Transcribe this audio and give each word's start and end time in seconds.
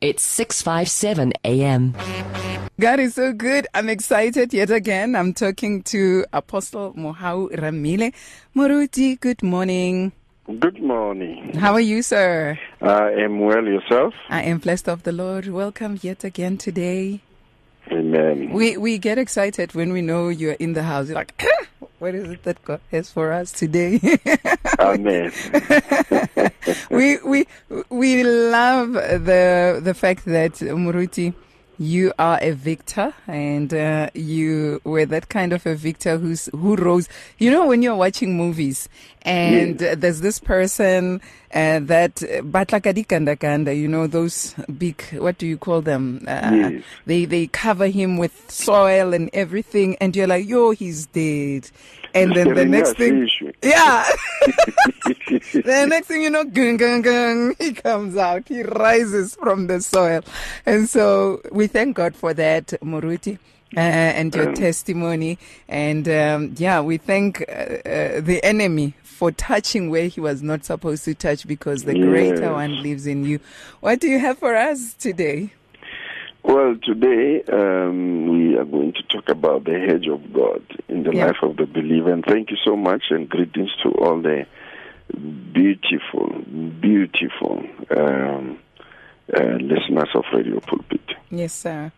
It's 0.00 0.22
657 0.22 1.34
AM. 1.44 1.94
God 2.80 3.00
is 3.00 3.16
so 3.16 3.34
good. 3.34 3.66
I'm 3.74 3.90
excited 3.90 4.54
yet 4.54 4.70
again. 4.70 5.14
I'm 5.14 5.34
talking 5.34 5.82
to 5.92 6.24
Apostle 6.32 6.94
Mohau 6.94 7.50
Rammile. 7.50 8.14
Moruti, 8.56 9.20
good 9.20 9.42
morning. 9.42 10.12
Good 10.58 10.80
morning. 10.82 11.54
How 11.54 11.74
are 11.74 11.80
you, 11.80 12.00
sir? 12.00 12.58
I 12.80 13.10
am 13.10 13.40
well 13.40 13.62
yourself. 13.62 14.14
I 14.30 14.44
am 14.44 14.56
blessed 14.56 14.88
of 14.88 15.02
the 15.02 15.12
Lord. 15.12 15.48
Welcome 15.48 15.98
yet 16.00 16.24
again 16.24 16.56
today. 16.56 17.20
Amen. 17.92 18.52
We 18.54 18.78
we 18.78 18.96
get 18.96 19.18
excited 19.18 19.74
when 19.74 19.92
we 19.92 20.00
know 20.00 20.30
you're 20.30 20.54
in 20.54 20.72
the 20.72 20.82
house. 20.82 21.08
You're 21.08 21.16
like, 21.16 21.38
what 22.00 22.14
is 22.14 22.28
it 22.30 22.42
that 22.44 22.64
God 22.64 22.80
has 22.90 23.10
for 23.10 23.30
us 23.30 23.52
today? 23.52 24.00
Amen. 24.80 25.30
we 26.90 27.18
we 27.18 27.46
we 27.90 28.24
love 28.24 28.94
the 28.94 29.80
the 29.82 29.94
fact 29.94 30.24
that 30.24 30.54
Muruti 30.54 31.34
you 31.80 32.12
are 32.18 32.38
a 32.42 32.50
victor 32.52 33.14
and 33.26 33.72
uh, 33.72 34.10
you 34.12 34.82
were 34.84 35.06
that 35.06 35.30
kind 35.30 35.54
of 35.54 35.64
a 35.64 35.74
victor 35.74 36.18
who's 36.18 36.50
who 36.52 36.76
rose 36.76 37.08
you 37.38 37.50
know 37.50 37.64
when 37.66 37.80
you're 37.80 37.96
watching 37.96 38.36
movies 38.36 38.86
and 39.22 39.80
Yes. 39.80 39.92
uh, 39.92 39.94
there's 39.98 40.20
this 40.20 40.38
person 40.38 41.22
uh, 41.54 41.80
that 41.80 42.16
batlakadi 42.44 43.08
kanda 43.08 43.34
kanda 43.34 43.74
you 43.74 43.88
know 43.88 44.06
those 44.06 44.54
big 44.76 45.00
what 45.24 45.38
do 45.38 45.46
you 45.46 45.56
call 45.56 45.80
them 45.80 46.20
uh, 46.28 46.50
Yes. 46.52 46.82
they 47.06 47.24
they 47.24 47.46
cover 47.46 47.86
him 47.86 48.18
with 48.18 48.50
soil 48.50 49.14
and 49.14 49.30
everything 49.32 49.96
and 50.02 50.14
you're 50.14 50.26
like 50.26 50.46
yo 50.46 50.72
he's 50.72 51.06
dead 51.06 51.64
and 52.14 52.34
then 52.34 52.54
the 52.54 52.64
next 52.64 52.96
thing 52.96 53.28
yeah 53.62 54.04
the 55.52 55.86
next 55.88 56.06
thing 56.08 56.22
you 56.22 56.30
know, 56.30 56.44
gung, 56.44 56.78
gung, 56.78 57.04
gung, 57.04 57.54
he 57.60 57.72
comes 57.72 58.16
out. 58.16 58.48
He 58.48 58.62
rises 58.62 59.34
from 59.36 59.66
the 59.66 59.80
soil. 59.80 60.22
And 60.66 60.88
so 60.88 61.40
we 61.52 61.66
thank 61.66 61.96
God 61.96 62.14
for 62.16 62.34
that, 62.34 62.68
Moruti. 62.82 63.38
Uh, 63.76 63.80
and 63.80 64.34
your 64.34 64.48
Um, 64.48 64.54
testimony, 64.54 65.38
and 65.68 66.08
um, 66.08 66.52
yeah, 66.56 66.80
we 66.80 66.96
thank 66.96 67.40
uh, 67.42 67.44
uh, 67.52 68.20
the 68.20 68.40
enemy 68.42 68.94
for 69.04 69.30
touching 69.30 69.90
where 69.90 70.08
he 70.08 70.20
was 70.20 70.42
not 70.42 70.64
supposed 70.64 71.04
to 71.04 71.14
touch 71.14 71.46
because 71.46 71.84
the 71.84 71.94
greater 71.94 72.52
one 72.52 72.82
lives 72.82 73.06
in 73.06 73.24
you. 73.24 73.38
What 73.78 74.00
do 74.00 74.08
you 74.08 74.18
have 74.18 74.38
for 74.38 74.56
us 74.56 74.94
today? 74.94 75.52
Well, 76.42 76.76
today 76.82 77.42
um, 77.52 78.28
we 78.28 78.56
are 78.56 78.64
going 78.64 78.94
to 78.94 79.02
talk 79.04 79.28
about 79.28 79.64
the 79.64 79.78
hedge 79.78 80.06
of 80.08 80.32
God 80.32 80.62
in 80.88 81.02
the 81.02 81.14
Yeah. 81.14 81.26
life 81.26 81.42
of 81.42 81.56
the 81.56 81.66
believer. 81.66 82.12
And 82.12 82.24
thank 82.24 82.50
you 82.50 82.56
so 82.64 82.76
much, 82.76 83.04
and 83.10 83.28
greetings 83.28 83.70
to 83.82 83.90
all 83.90 84.20
the 84.20 84.46
beautiful, 85.52 86.28
beautiful 86.80 87.62
um, 87.96 88.58
uh, 89.34 89.42
listeners 89.60 90.08
of 90.14 90.24
Radio 90.32 90.60
Pulpit. 90.60 91.00
Yes, 91.30 91.52
sir. 91.52 91.92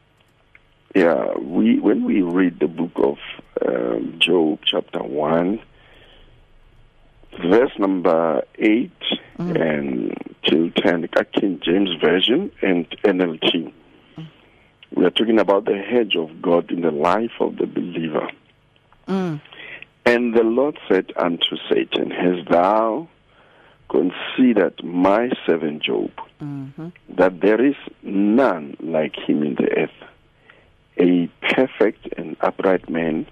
Yeah, 0.94 1.38
we 1.38 1.78
when 1.78 2.04
we 2.04 2.20
read 2.20 2.58
the 2.60 2.66
book 2.68 2.92
of 2.96 3.18
um, 3.66 4.16
Job, 4.18 4.58
chapter 4.64 5.02
one, 5.02 5.60
verse 7.42 7.72
number 7.78 8.42
eight 8.58 8.90
and 9.38 10.14
till 10.44 10.70
ten, 10.72 11.08
King 11.32 11.60
James 11.64 11.90
Version 12.00 12.50
and 12.60 12.86
NLT. 13.04 13.72
We 14.94 15.04
are 15.04 15.10
talking 15.10 15.38
about 15.38 15.64
the 15.64 15.78
hedge 15.78 16.16
of 16.16 16.42
God 16.42 16.70
in 16.70 16.82
the 16.82 16.90
life 16.90 17.32
of 17.40 17.56
the 17.56 17.66
believer. 17.66 18.28
Mm. 19.08 19.40
And 20.04 20.34
the 20.34 20.42
Lord 20.42 20.78
said 20.88 21.12
unto 21.16 21.56
Satan, 21.70 22.10
Hast 22.10 22.48
thou 22.50 23.08
considered 23.88 24.82
my 24.82 25.30
servant 25.46 25.82
Job, 25.82 26.10
hmm 26.40 26.88
that 27.08 27.40
there 27.40 27.64
is 27.64 27.76
none 28.02 28.74
like 28.80 29.14
him 29.16 29.42
in 29.42 29.54
the 29.54 29.70
earth, 29.76 29.90
a 30.98 31.28
perfect 31.54 32.08
and 32.16 32.36
upright 32.40 32.88
man, 32.88 33.26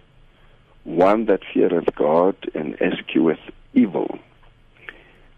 one 0.84 1.24
that 1.26 1.40
feareth 1.52 1.88
God 1.96 2.36
and 2.54 2.76
escheweth 2.80 3.40
evil. 3.74 4.18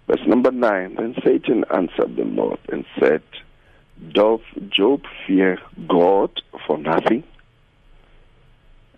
Verse 0.09 0.27
number 0.27 0.51
nine 0.51 0.97
Then 0.97 1.15
Satan 1.25 1.65
answered 1.73 2.17
the 2.17 2.25
Lord 2.25 2.59
and 2.71 2.85
said, 2.99 3.23
Doth 4.11 4.43
Job 4.69 5.03
fear 5.27 5.59
God 5.89 6.31
for 6.67 6.79
nothing? 6.79 7.23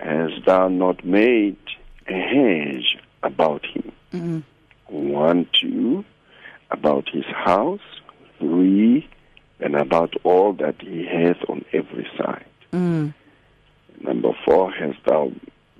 Hast 0.01 0.45
thou 0.47 0.69
not 0.69 1.05
made 1.05 1.59
a 2.09 2.13
hedge 2.13 2.97
about 3.23 3.65
him? 3.67 3.93
mm 4.13 4.43
One, 4.87 5.47
two, 5.53 6.05
about 6.71 7.09
his 7.09 7.25
house, 7.27 7.81
three, 8.39 9.09
and 9.61 9.77
about 9.77 10.15
all 10.25 10.53
that 10.55 10.81
he 10.81 11.07
hath 11.07 11.39
on 11.49 11.65
every 11.73 12.07
side. 12.19 12.45
Mm. 12.73 13.15
Number 14.01 14.33
four, 14.45 14.71
hast 14.73 14.99
thou 15.07 15.33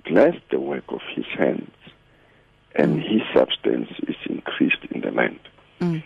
blessed 0.05 0.41
the 0.49 0.59
work 0.59 0.85
of 0.89 1.01
his 1.15 1.25
hands, 1.37 1.71
and 2.75 3.01
his 3.01 3.21
substance 3.33 3.89
is 4.07 4.15
increased 4.27 4.83
in 4.91 5.01
the 5.01 5.11
land. 5.11 5.39
Mm. 5.81 6.03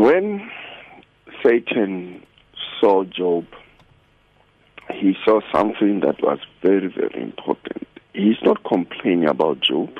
When 0.00 0.50
Satan 1.44 2.22
saw 2.80 3.04
Job, 3.04 3.46
he 4.92 5.14
saw 5.24 5.40
something 5.52 6.00
that 6.00 6.22
was 6.22 6.38
very, 6.62 6.88
very 6.88 7.22
important. 7.22 7.86
He's 8.12 8.36
not 8.42 8.62
complaining 8.64 9.26
about 9.28 9.60
Job. 9.60 9.90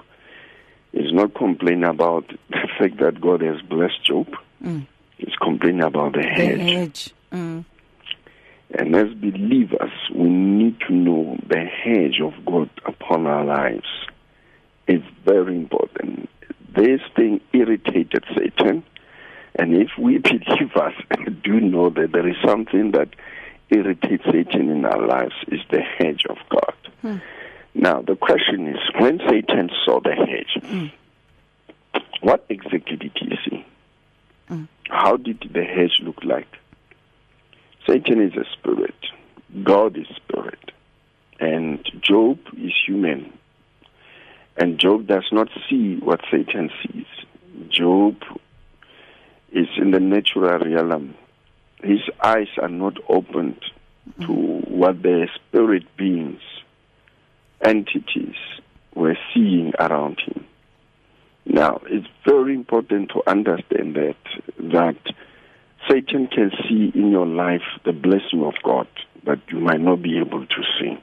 He's 0.92 1.12
not 1.12 1.34
complaining 1.34 1.84
about 1.84 2.28
the 2.50 2.68
fact 2.78 2.98
that 3.00 3.20
God 3.20 3.40
has 3.42 3.60
blessed 3.62 4.04
Job. 4.04 4.28
Mm. 4.62 4.86
He's 5.18 5.34
complaining 5.42 5.82
about 5.82 6.12
the 6.12 6.20
The 6.22 6.28
hedge. 6.28 6.60
hedge. 6.70 7.14
Mm. 7.32 7.64
And 8.78 8.96
as 8.96 9.12
believers, 9.14 9.90
we 10.14 10.28
need 10.28 10.78
to 10.86 10.92
know 10.92 11.36
the 11.48 11.64
hedge 11.64 12.20
of 12.22 12.32
God 12.44 12.70
upon 12.86 13.26
our 13.26 13.44
lives. 13.44 13.86
It's 14.86 15.04
very 15.24 15.56
important. 15.56 16.28
This 16.74 17.00
thing 17.16 17.40
irritated 17.52 18.24
Satan. 18.36 18.82
And 19.56 19.74
if 19.74 19.90
we 19.98 20.18
believers 20.18 20.94
do 21.42 21.60
know 21.60 21.90
that 21.90 22.12
there 22.12 22.28
is 22.28 22.36
something 22.44 22.90
that 22.92 23.08
irritates 23.70 24.24
Satan 24.24 24.70
in 24.70 24.84
our 24.84 25.06
lives, 25.06 25.34
is 25.48 25.60
the 25.70 25.80
hedge 25.80 26.24
of 26.28 26.36
God. 26.48 26.74
Hmm. 27.02 27.16
Now, 27.74 28.02
the 28.02 28.16
question 28.16 28.68
is 28.68 28.78
when 28.98 29.20
Satan 29.28 29.70
saw 29.84 30.00
the 30.00 30.14
hedge, 30.14 30.92
what 32.20 32.44
exactly 32.48 32.96
did 32.96 33.12
he 33.16 33.36
see? 33.44 33.66
Mm. 34.48 34.68
How 34.88 35.16
did 35.16 35.50
the 35.52 35.64
hedge 35.64 36.00
look 36.02 36.22
like? 36.22 36.48
Satan 37.86 38.22
is 38.22 38.34
a 38.34 38.44
spirit, 38.52 38.94
God 39.62 39.96
is 39.96 40.06
spirit, 40.16 40.70
and 41.40 41.84
Job 42.00 42.38
is 42.56 42.72
human. 42.86 43.32
And 44.56 44.78
Job 44.78 45.08
does 45.08 45.26
not 45.32 45.48
see 45.68 45.96
what 45.96 46.20
Satan 46.30 46.70
sees. 46.82 47.06
Job 47.70 48.16
is 49.54 49.68
in 49.76 49.92
the 49.92 50.00
natural 50.00 50.58
realm. 50.58 51.14
His 51.82 52.00
eyes 52.22 52.48
are 52.60 52.68
not 52.68 52.98
opened 53.08 53.60
to 54.20 54.32
what 54.32 55.02
the 55.02 55.28
spirit 55.34 55.84
beings, 55.96 56.40
entities, 57.64 58.36
were 58.94 59.16
seeing 59.32 59.72
around 59.78 60.20
him. 60.20 60.44
Now, 61.46 61.80
it's 61.86 62.06
very 62.26 62.54
important 62.54 63.10
to 63.10 63.22
understand 63.26 63.96
that 63.96 64.16
that 64.58 64.96
Satan 65.88 66.26
can 66.28 66.50
see 66.68 66.90
in 66.94 67.10
your 67.10 67.26
life 67.26 67.62
the 67.84 67.92
blessing 67.92 68.42
of 68.42 68.54
God 68.62 68.88
that 69.24 69.40
you 69.48 69.60
might 69.60 69.80
not 69.80 70.02
be 70.02 70.18
able 70.18 70.46
to 70.46 70.62
see. 70.78 70.98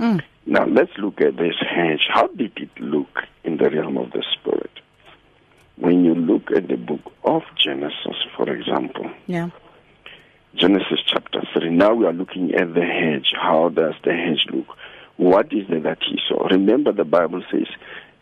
Mm. 0.00 0.22
Now, 0.46 0.66
let's 0.66 0.92
look 0.98 1.20
at 1.20 1.36
this 1.36 1.56
hedge. 1.60 2.08
How 2.08 2.26
did 2.28 2.52
it 2.56 2.70
look 2.78 3.24
in 3.44 3.58
the 3.58 3.70
realm 3.70 3.96
of 3.98 4.10
the 4.12 4.24
spirit? 4.32 4.70
When 5.76 6.04
you 6.04 6.14
look 6.14 6.50
at 6.56 6.68
the 6.68 6.76
book 6.76 7.12
of 7.24 7.42
Genesis, 7.62 8.16
for 8.36 8.48
example, 8.48 9.10
Yeah. 9.26 9.50
Genesis 10.54 11.00
chapter 11.06 11.42
3. 11.52 11.70
Now 11.70 11.94
we 11.94 12.06
are 12.06 12.12
looking 12.12 12.54
at 12.54 12.74
the 12.74 12.84
hedge. 12.84 13.32
How 13.34 13.70
does 13.70 13.94
the 14.04 14.12
hedge 14.12 14.46
look? 14.52 14.76
What 15.16 15.52
is 15.52 15.66
it 15.68 15.82
that 15.82 15.98
he 16.08 16.18
saw? 16.28 16.46
Remember, 16.46 16.92
the 16.92 17.04
Bible 17.04 17.42
says 17.50 17.66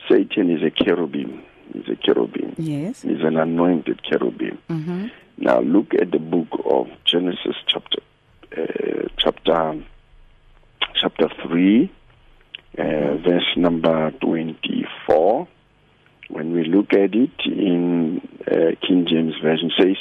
Satan 0.09 0.51
is 0.51 0.63
a 0.63 0.71
cherubim. 0.71 1.43
He's 1.73 1.89
a 1.89 1.97
cherubim. 1.97 2.55
Yes. 2.57 3.03
He's 3.03 3.21
an 3.21 3.37
anointed 3.37 4.01
cherubim. 4.03 4.59
Mm-hmm. 4.71 5.07
Now 5.39 5.61
look 5.61 5.93
at 6.01 6.11
the 6.11 6.19
book 6.19 6.49
of 6.65 6.89
Genesis 7.05 7.57
chapter 7.67 7.99
uh, 8.57 9.09
chapter 9.19 9.83
chapter 11.01 11.29
3 11.47 11.91
uh, 12.79 12.83
verse 13.17 13.57
number 13.57 14.11
24 14.13 15.49
when 16.33 16.53
we 16.53 16.65
look 16.65 16.93
at 16.95 17.15
it 17.15 17.31
in 17.45 18.21
uh, 18.51 18.75
King 18.87 19.07
James 19.09 19.35
version 19.43 19.71
says 19.79 19.97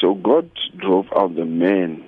so 0.00 0.14
God 0.14 0.50
drove 0.76 1.06
out 1.16 1.34
the 1.34 1.44
man 1.44 2.04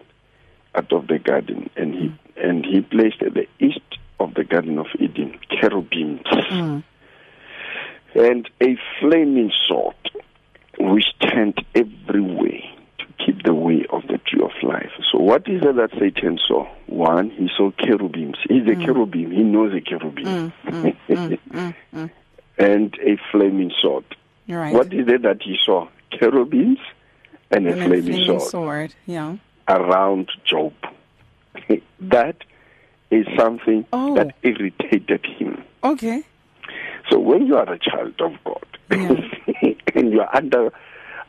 out 0.74 0.92
of 0.92 1.06
the 1.08 1.18
garden 1.18 1.68
and 1.76 1.94
he 1.94 2.14
and 2.36 2.64
he 2.64 2.80
placed 2.80 3.22
at 3.22 3.34
the 3.34 3.46
east 3.58 3.80
of 4.20 4.34
the 4.34 4.44
garden 4.44 4.78
of 4.78 4.86
Eden 4.98 5.38
cherubims 5.50 6.22
Mm. 6.50 6.84
and 8.14 8.48
a 8.62 8.78
flaming 9.00 9.52
sword 9.66 9.96
which 10.78 11.06
turned 11.20 11.64
every 11.74 12.20
way 12.20 12.64
to 12.98 13.06
keep 13.24 13.42
the 13.44 13.54
way 13.54 13.84
of 13.90 14.02
the 14.08 14.18
tree 14.18 14.42
of 14.42 14.52
life. 14.62 14.90
So, 15.10 15.18
what 15.18 15.48
is 15.48 15.62
it 15.62 15.76
that 15.76 15.90
Satan 15.98 16.38
saw? 16.46 16.66
One, 16.86 17.30
he 17.30 17.48
saw 17.56 17.70
cherubims. 17.80 18.36
He's 18.48 18.66
a 18.66 18.74
hmm. 18.74 18.84
cherubim. 18.84 19.30
He 19.30 19.42
knows 19.42 19.72
a 19.74 19.80
cherubim. 19.80 20.50
Hmm, 20.50 20.88
hmm, 21.10 22.06
and 22.58 22.94
a 23.02 23.16
flaming 23.30 23.72
sword. 23.82 24.04
Right. 24.48 24.72
What 24.72 24.92
is 24.92 25.08
it 25.08 25.22
that 25.22 25.42
he 25.42 25.56
saw? 25.64 25.88
Cherubims 26.12 26.78
and 27.50 27.66
a 27.66 27.72
And 27.72 27.80
flaming 27.82 28.02
flaming 28.02 28.26
sword 28.26 28.42
sword. 28.42 28.94
Yeah. 29.06 29.36
around 29.68 30.30
Job. 30.44 30.72
that 32.00 32.36
is 33.10 33.26
something 33.38 33.84
Oh. 33.92 34.14
that 34.14 34.34
irritated 34.42 35.24
him. 35.26 35.62
Okay. 35.84 36.22
So 37.10 37.18
when 37.18 37.46
you 37.46 37.56
are 37.56 37.70
a 37.72 37.78
child 37.78 38.14
of 38.20 38.32
God 38.44 38.66
Yeah. 38.90 39.14
and 39.94 40.12
you 40.12 40.20
are 40.20 40.34
under 40.36 40.72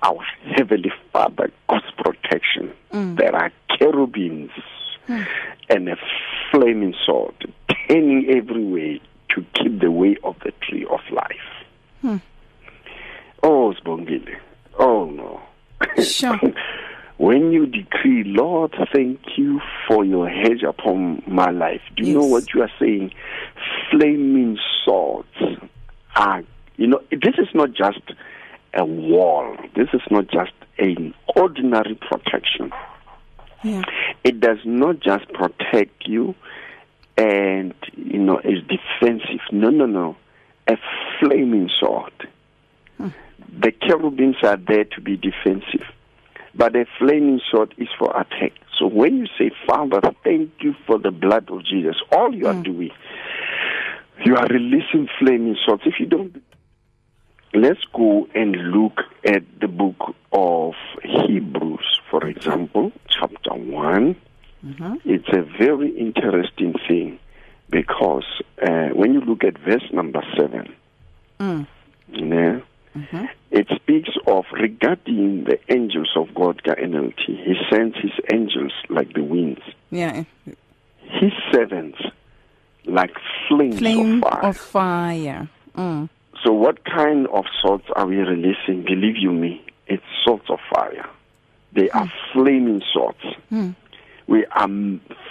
our 0.03 0.23
Heavenly 0.55 0.91
Father, 1.11 1.51
God's 1.69 1.85
protection, 1.97 2.71
Mm. 2.93 3.17
there 3.17 3.35
are 3.35 3.51
cherubims 3.77 4.51
and 5.69 5.89
a 5.89 5.97
flaming 6.51 6.95
sword 7.05 7.51
turning 7.87 8.25
every 8.29 8.63
way 8.63 9.01
to 9.37 9.45
keep 9.53 9.79
the 9.79 9.91
way 9.91 10.17
of 10.23 10.35
the 10.43 10.51
tree 10.61 10.85
of 10.89 10.99
life. 11.11 11.65
Hmm. 12.01 12.17
Oh, 13.43 13.73
Sbongile. 13.79 14.35
Oh, 14.79 15.05
no. 15.05 15.41
Sure. 16.03 16.39
when 17.17 17.51
you 17.51 17.67
decree, 17.67 18.23
Lord, 18.25 18.75
thank 18.93 19.19
you 19.37 19.61
for 19.87 20.03
your 20.03 20.27
hedge 20.27 20.63
upon 20.63 21.21
my 21.27 21.51
life. 21.51 21.81
Do 21.95 22.03
you 22.03 22.15
know 22.15 22.25
what 22.25 22.53
you 22.53 22.63
are 22.63 22.71
saying? 22.79 23.13
Flaming 23.91 24.57
swords 24.83 25.27
are, 26.15 26.43
you 26.77 26.87
know, 26.87 27.01
this 27.11 27.35
is 27.37 27.47
not 27.53 27.73
just 27.73 28.01
a 28.73 28.85
wall. 28.85 29.55
This 29.75 29.89
is 29.93 30.01
not 30.09 30.27
just 30.27 30.51
an 30.79 31.13
ordinary 31.35 31.95
protection. 31.95 32.71
Yeah. 33.63 33.83
It 34.23 34.39
does 34.39 34.59
not 34.65 34.99
just 34.99 35.27
protect 35.33 36.07
you 36.07 36.35
and, 37.17 37.73
you 37.95 38.19
know, 38.19 38.39
is 38.39 38.59
defensive. 38.67 39.41
No, 39.51 39.69
no, 39.69 39.85
no. 39.85 40.15
A 40.67 40.77
flaming 41.19 41.69
sword. 41.79 42.13
Hmm. 42.97 43.09
The 43.59 43.71
cherubims 43.81 44.37
are 44.43 44.57
there 44.57 44.85
to 44.85 45.01
be 45.01 45.17
defensive, 45.17 45.85
but 46.53 46.75
a 46.75 46.85
flaming 46.99 47.41
sword 47.49 47.73
is 47.77 47.87
for 47.97 48.09
attack. 48.19 48.53
So 48.77 48.85
when 48.85 49.17
you 49.17 49.27
say, 49.37 49.51
Father, 49.65 50.01
thank 50.23 50.51
you 50.59 50.75
for 50.85 50.99
the 50.99 51.11
blood 51.11 51.49
of 51.49 51.65
Jesus, 51.65 51.95
all 52.11 52.33
you 52.33 52.47
are 52.47 52.53
hmm. 52.53 52.63
doing, 52.63 52.91
you 54.25 54.35
are 54.35 54.47
releasing 54.47 55.07
flaming 55.19 55.57
swords. 55.65 55.83
If 55.85 55.99
you 55.99 56.05
don't, 56.05 56.41
let's 57.53 57.83
go 57.93 58.27
and 58.35 58.55
look 58.71 59.01
at 59.23 59.43
the 59.59 59.67
book 59.67 60.15
of 60.31 60.73
Hebrews, 61.03 62.01
for 62.09 62.27
example, 62.27 62.91
chapter 63.07 63.53
1. 63.53 64.15
It's 65.05 65.27
a 65.29 65.41
very 65.57 65.89
interesting 65.97 66.73
thing 66.87 67.19
because 67.69 68.25
uh, 68.61 68.89
when 68.89 69.13
you 69.13 69.21
look 69.21 69.43
at 69.43 69.57
verse 69.59 69.83
number 69.91 70.21
7, 70.37 70.73
Mm. 71.39 71.67
yeah, 72.11 72.59
it 73.51 73.67
speaks 73.75 74.09
of 74.25 74.45
regarding 74.51 75.43
the 75.43 75.59
angels 75.71 76.09
of 76.15 76.33
God, 76.33 76.59
NLT. 76.65 77.25
He 77.27 77.53
sends 77.69 77.95
his 77.97 78.11
angels 78.33 78.73
like 78.89 79.13
the 79.13 79.23
winds, 79.23 79.61
Yeah. 79.91 80.23
his 81.21 81.31
servants 81.51 81.99
like 82.85 83.11
flames 83.47 83.77
Flame 83.77 84.23
of 84.23 84.29
fire. 84.31 84.45
of 84.49 84.57
fire. 84.57 85.49
Mm. 85.75 86.09
So, 86.43 86.53
what 86.53 86.83
kind 86.85 87.27
of 87.27 87.45
swords 87.61 87.83
are 87.95 88.07
we 88.07 88.15
releasing? 88.17 88.81
Believe 88.83 89.17
you 89.17 89.31
me, 89.31 89.61
it's 89.85 90.03
swords 90.23 90.49
of 90.49 90.59
fire. 90.73 91.05
They 91.73 91.89
are 91.91 92.11
flaming 92.33 92.81
swords. 92.93 93.23
We 94.27 94.45
are 94.51 94.67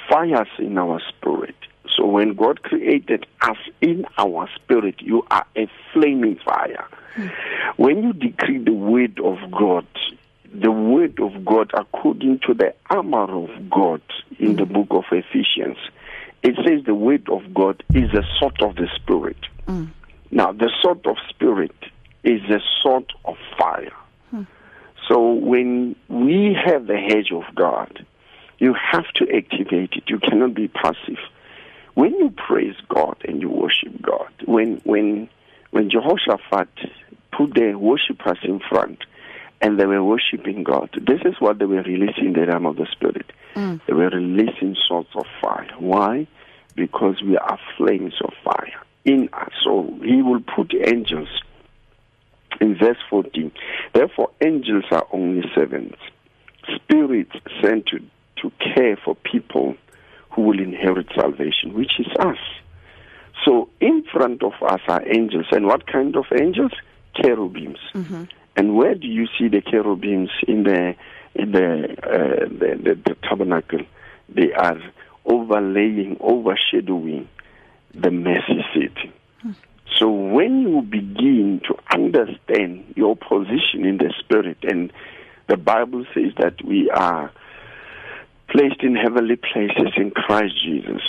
fires 0.08 0.48
in 0.58 0.78
our 0.78 1.00
spirit. 1.08 1.54
So, 1.96 2.06
when 2.06 2.34
God 2.34 2.62
created 2.62 3.26
us 3.42 3.56
in 3.80 4.04
our 4.18 4.48
spirit, 4.56 4.96
you 5.00 5.24
are 5.30 5.46
a 5.56 5.68
flaming 5.92 6.38
fire. 6.44 6.86
When 7.76 8.02
you 8.02 8.12
decree 8.12 8.58
the 8.58 8.72
word 8.72 9.18
of 9.22 9.38
God, 9.50 9.86
the 10.52 10.70
word 10.70 11.18
of 11.20 11.44
God 11.44 11.70
according 11.74 12.40
to 12.46 12.54
the 12.54 12.74
armor 12.90 13.44
of 13.44 13.70
God 13.70 14.02
in 14.38 14.56
the 14.56 14.66
book 14.66 14.88
of 14.90 15.04
Ephesians, 15.10 15.78
it 16.42 16.54
says 16.66 16.84
the 16.84 16.94
word 16.94 17.28
of 17.30 17.54
God 17.54 17.82
is 17.94 18.10
a 18.12 18.22
sword 18.38 18.60
of 18.60 18.76
the 18.76 18.88
spirit. 18.94 19.38
Now, 20.30 20.52
the 20.52 20.70
sword 20.82 21.06
of 21.06 21.16
spirit 21.30 21.74
is 22.24 22.42
a 22.50 22.60
sword 22.82 23.10
of 23.24 23.36
fire. 23.58 23.92
So, 25.08 25.32
when 25.32 25.96
we 26.08 26.56
have 26.66 26.86
the 26.86 26.96
hedge 26.98 27.30
of 27.32 27.44
God, 27.54 28.04
you 28.58 28.74
have 28.74 29.06
to 29.14 29.26
activate 29.34 29.92
it. 29.92 30.04
You 30.08 30.18
cannot 30.18 30.54
be 30.54 30.68
passive. 30.68 31.18
When 31.94 32.14
you 32.14 32.30
praise 32.30 32.76
God 32.88 33.16
and 33.24 33.40
you 33.40 33.48
worship 33.48 34.00
God, 34.02 34.30
when 34.44 34.80
when 34.84 35.28
when 35.70 35.90
Jehoshaphat 35.90 36.68
put 37.32 37.54
the 37.54 37.74
worshippers 37.74 38.38
in 38.42 38.60
front 38.60 39.04
and 39.60 39.78
they 39.78 39.86
were 39.86 40.04
worshiping 40.04 40.62
God, 40.62 40.90
this 41.06 41.20
is 41.24 41.34
what 41.38 41.58
they 41.58 41.64
were 41.64 41.82
releasing 41.82 42.34
the 42.34 42.46
realm 42.46 42.66
of 42.66 42.76
the 42.76 42.86
spirit. 42.92 43.32
Mm. 43.54 43.80
They 43.86 43.94
were 43.94 44.10
releasing 44.10 44.76
swords 44.86 45.08
of 45.14 45.24
fire. 45.40 45.68
Why? 45.78 46.26
Because 46.74 47.22
we 47.22 47.38
are 47.38 47.58
flames 47.76 48.14
of 48.22 48.32
fire 48.44 48.82
in 49.06 49.30
us. 49.32 49.52
So 49.64 49.98
he 50.02 50.20
will 50.20 50.40
put 50.40 50.74
angels 50.74 51.28
in 52.60 52.76
verse 52.76 52.98
14. 53.08 53.50
Therefore, 53.94 54.30
angels 54.40 54.84
are 54.90 55.06
only 55.12 55.42
servants, 55.54 55.98
spirits 56.74 57.32
sent 57.62 57.86
to, 57.86 58.02
to 58.42 58.50
care 58.74 58.96
for 58.96 59.14
people 59.14 59.74
who 60.30 60.42
will 60.42 60.60
inherit 60.60 61.06
salvation, 61.14 61.72
which 61.74 61.92
is 61.98 62.06
us. 62.18 62.38
So, 63.44 63.68
in 63.80 64.04
front 64.12 64.42
of 64.42 64.52
us 64.62 64.80
are 64.88 65.02
angels. 65.06 65.46
And 65.52 65.66
what 65.66 65.86
kind 65.86 66.16
of 66.16 66.24
angels? 66.38 66.72
Cherubims. 67.16 67.78
And 68.56 68.74
where 68.76 68.94
do 68.94 69.06
you 69.06 69.26
see 69.38 69.48
the 69.48 69.60
cherubims 69.60 70.30
in 70.48 70.64
the 70.64 70.94
in 71.34 71.52
the, 71.52 71.96
uh, 72.02 72.48
the, 72.48 72.80
the 72.82 72.98
the 73.06 73.16
tabernacle? 73.22 73.80
They 74.28 74.52
are 74.52 74.78
overlaying, 75.24 76.16
overshadowing 76.20 77.28
the 77.94 78.10
mercy 78.10 78.64
seat. 78.74 78.96
So 79.98 80.10
when 80.10 80.60
you 80.60 80.82
begin 80.82 81.60
to 81.68 81.74
understand 81.90 82.92
your 82.96 83.16
position 83.16 83.84
in 83.84 83.98
the 83.98 84.12
spirit, 84.18 84.58
and 84.62 84.92
the 85.48 85.56
Bible 85.56 86.04
says 86.12 86.32
that 86.38 86.62
we 86.64 86.90
are 86.90 87.30
placed 88.48 88.82
in 88.82 88.94
heavenly 88.96 89.36
places 89.36 89.92
in 89.96 90.10
Christ 90.10 90.54
Jesus, 90.64 91.02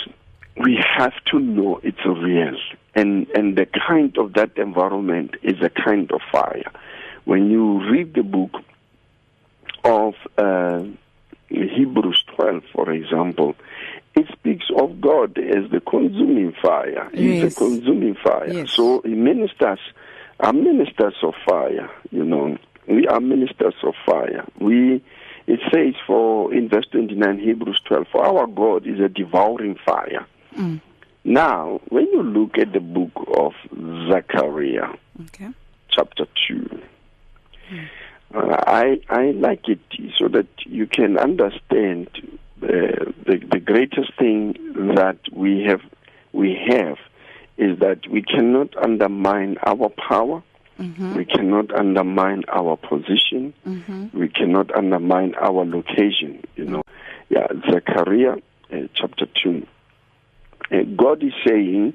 we 0.56 0.78
have 0.96 1.12
to 1.26 1.38
know 1.38 1.80
it's 1.82 2.04
real. 2.04 2.56
And 2.94 3.28
and 3.30 3.56
the 3.56 3.66
kind 3.66 4.16
of 4.18 4.34
that 4.34 4.56
environment 4.56 5.36
is 5.42 5.56
a 5.62 5.70
kind 5.70 6.10
of 6.12 6.20
fire. 6.32 6.70
When 7.24 7.50
you 7.50 7.88
read 7.90 8.14
the 8.14 8.22
book 8.22 8.52
of 9.84 10.14
uh, 10.36 10.84
Hebrews 11.48 12.24
12, 12.36 12.62
for 12.72 12.90
example, 12.92 13.54
it 14.14 14.26
speaks 14.32 14.66
of 14.76 15.00
God 15.00 15.38
as 15.38 15.70
the 15.70 15.80
consuming 15.80 16.52
fire. 16.60 17.08
He's 17.12 17.42
Yes. 17.42 17.54
the 17.54 17.64
consuming 17.64 18.14
fire. 18.16 18.52
Yes. 18.52 18.72
So 18.72 19.02
he 19.04 19.14
ministers 19.14 19.78
are 20.40 20.52
ministers 20.52 21.14
of 21.22 21.34
fire, 21.46 21.90
you 22.10 22.24
know. 22.24 22.56
We 22.86 23.06
are 23.06 23.20
ministers 23.20 23.74
of 23.82 23.94
fire. 24.06 24.44
We 24.58 25.02
it 25.48 25.60
says 25.72 25.94
for 26.06 26.52
in 26.54 26.68
verse 26.68 26.86
twenty 26.92 27.14
nine 27.14 27.38
Hebrews 27.38 27.80
twelve, 27.86 28.06
for 28.12 28.24
our 28.24 28.46
God 28.46 28.86
is 28.86 29.00
a 29.00 29.08
devouring 29.08 29.76
fire. 29.84 30.26
Now, 31.24 31.80
when 31.88 32.06
you 32.06 32.22
look 32.22 32.58
at 32.58 32.72
the 32.72 32.80
book 32.80 33.12
of 33.36 33.52
Zechariah, 34.08 34.90
Okay. 35.26 35.48
chapter 35.90 36.26
2. 36.48 36.80
Uh, 38.34 38.56
I 38.66 39.00
I 39.08 39.30
like 39.32 39.68
it 39.68 39.80
so 40.18 40.28
that 40.28 40.46
you 40.64 40.86
can 40.86 41.18
understand 41.18 42.08
uh, 42.62 42.66
the 43.26 43.36
the 43.54 43.60
greatest 43.60 44.12
thing 44.18 44.54
that 44.96 45.18
we 45.32 45.62
have 45.68 45.80
we 46.32 46.50
have 46.68 46.98
is 47.56 47.78
that 47.80 48.00
we 48.08 48.22
cannot 48.22 48.76
undermine 48.76 49.56
our 49.66 49.88
power. 50.08 50.42
We 51.16 51.24
cannot 51.24 51.74
undermine 51.74 52.44
our 52.52 52.76
position. 52.76 53.52
We 54.14 54.28
cannot 54.28 54.74
undermine 54.76 55.34
our 55.34 55.64
location. 55.64 56.42
You 56.56 56.66
know, 56.66 56.82
yeah, 57.30 57.46
Zechariah 57.70 58.36
uh, 58.72 58.76
chapter 58.94 59.26
two. 59.42 59.66
Uh, 60.70 60.82
God 60.96 61.22
is 61.22 61.32
saying 61.46 61.94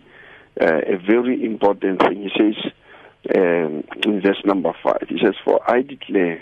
uh, 0.60 0.82
a 0.88 0.98
very 0.98 1.44
important 1.46 2.02
thing. 2.02 2.24
He 2.24 2.32
says 2.38 2.72
um, 3.36 3.84
in 4.06 4.22
verse 4.22 4.42
number 4.46 4.74
five, 4.84 5.06
He 5.08 5.18
says, 5.24 5.36
"For 5.46 5.60
I 5.70 5.82
declare, 5.82 6.42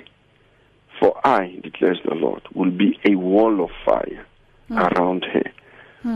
for 0.99 1.15
I 1.25 1.59
declares 1.63 1.99
the 2.05 2.15
Lord, 2.15 2.41
will 2.55 2.71
be 2.71 2.99
a 3.05 3.15
wall 3.15 3.63
of 3.63 3.69
fire 3.85 4.25
around 4.71 5.25
her, 5.33 5.43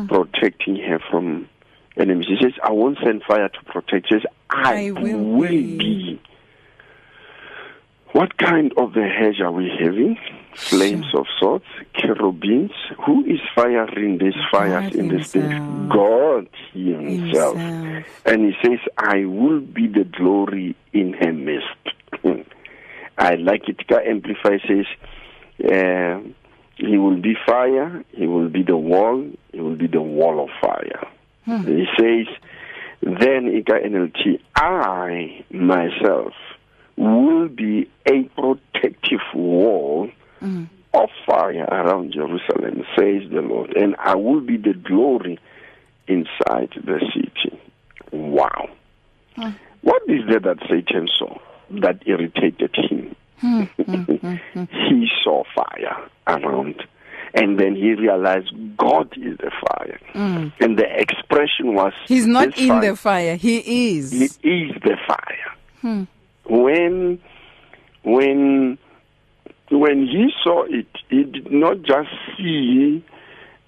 protecting 0.07 0.77
her 0.77 0.99
from 1.11 1.47
enemies." 1.97 2.27
He 2.27 2.37
says, 2.41 2.53
"I 2.63 2.71
won't 2.71 2.97
send 3.03 3.23
fire 3.23 3.49
to 3.49 3.63
protect." 3.65 4.07
He 4.07 4.15
says, 4.15 4.25
"I, 4.49 4.87
I 4.87 4.91
will 4.91 5.17
will 5.17 5.49
be." 5.49 5.77
be." 5.77 6.21
What 8.15 8.37
kind 8.37 8.71
of 8.77 8.95
a 8.95 9.09
hedge 9.09 9.41
are 9.41 9.51
we 9.51 9.69
having? 9.77 10.17
Flames 10.53 11.05
of 11.13 11.25
sorts, 11.37 11.65
cherubims. 11.97 12.71
Who 13.05 13.25
is 13.25 13.41
firing 13.53 14.19
these 14.19 14.41
fires 14.49 14.93
God 14.93 14.95
in 14.95 15.09
this 15.09 15.33
thing? 15.33 15.89
God 15.89 16.47
Himself. 16.71 17.57
Himself. 17.57 18.05
And 18.25 18.45
He 18.45 18.53
says, 18.63 18.79
I 18.97 19.25
will 19.25 19.59
be 19.59 19.87
the 19.87 20.05
glory 20.05 20.77
in 20.93 21.11
her 21.11 21.33
midst. 21.33 21.67
I 23.17 23.35
like 23.35 23.67
it. 23.67 23.81
Amplify 23.91 24.59
says, 24.65 24.85
uh, 25.69 26.21
He 26.77 26.97
will 26.97 27.19
be 27.19 27.35
fire, 27.45 28.01
He 28.11 28.27
will 28.27 28.47
be 28.47 28.63
the 28.63 28.77
wall, 28.77 29.29
He 29.51 29.59
will 29.59 29.75
be 29.75 29.87
the 29.87 30.01
wall 30.01 30.41
of 30.41 30.49
fire. 30.61 31.05
Hmm. 31.45 31.63
He 31.63 31.85
says, 31.97 32.27
then 33.01 33.47
Ika 33.47 33.73
NLT, 33.73 34.39
I 34.55 35.43
myself 35.51 36.33
will 36.97 37.47
be 37.47 37.89
a 38.07 38.23
protective 38.35 39.19
wall 39.33 40.09
hmm. 40.39 40.65
of 40.93 41.09
fire 41.25 41.65
around 41.65 42.13
Jerusalem, 42.13 42.83
says 42.97 43.29
the 43.31 43.41
Lord, 43.41 43.75
and 43.75 43.95
I 43.99 44.15
will 44.15 44.41
be 44.41 44.57
the 44.57 44.73
glory 44.73 45.39
inside 46.07 46.69
the 46.83 46.99
city. 47.13 47.59
Wow. 48.11 48.69
Hmm. 49.35 49.51
What 49.81 50.01
is 50.07 50.21
there 50.27 50.39
that 50.39 50.57
Satan 50.67 51.07
saw 51.19 51.37
that 51.81 52.01
irritated 52.07 52.75
him? 52.75 53.15
he 53.39 55.07
saw 55.23 55.43
fire 55.53 56.09
around. 56.27 56.83
And 57.35 57.59
then 57.59 57.75
he 57.75 57.93
realized 57.93 58.49
God 58.77 59.13
is 59.17 59.37
the 59.37 59.51
fire. 59.61 59.99
Mm. 60.13 60.53
And 60.61 60.79
the 60.79 60.85
expression 60.99 61.75
was 61.75 61.91
He's 62.07 62.25
not 62.25 62.57
in 62.57 62.69
fire- 62.69 62.81
the 62.81 62.95
fire. 62.95 63.35
He 63.35 63.97
is. 63.97 64.11
he 64.11 64.25
is 64.49 64.81
the 64.81 64.97
fire. 65.05 65.55
Hmm. 65.81 66.03
When 66.45 67.19
when 68.03 68.77
when 69.69 70.07
he 70.07 70.31
saw 70.43 70.63
it, 70.63 70.87
he 71.09 71.23
did 71.23 71.51
not 71.51 71.81
just 71.81 72.09
see 72.37 73.03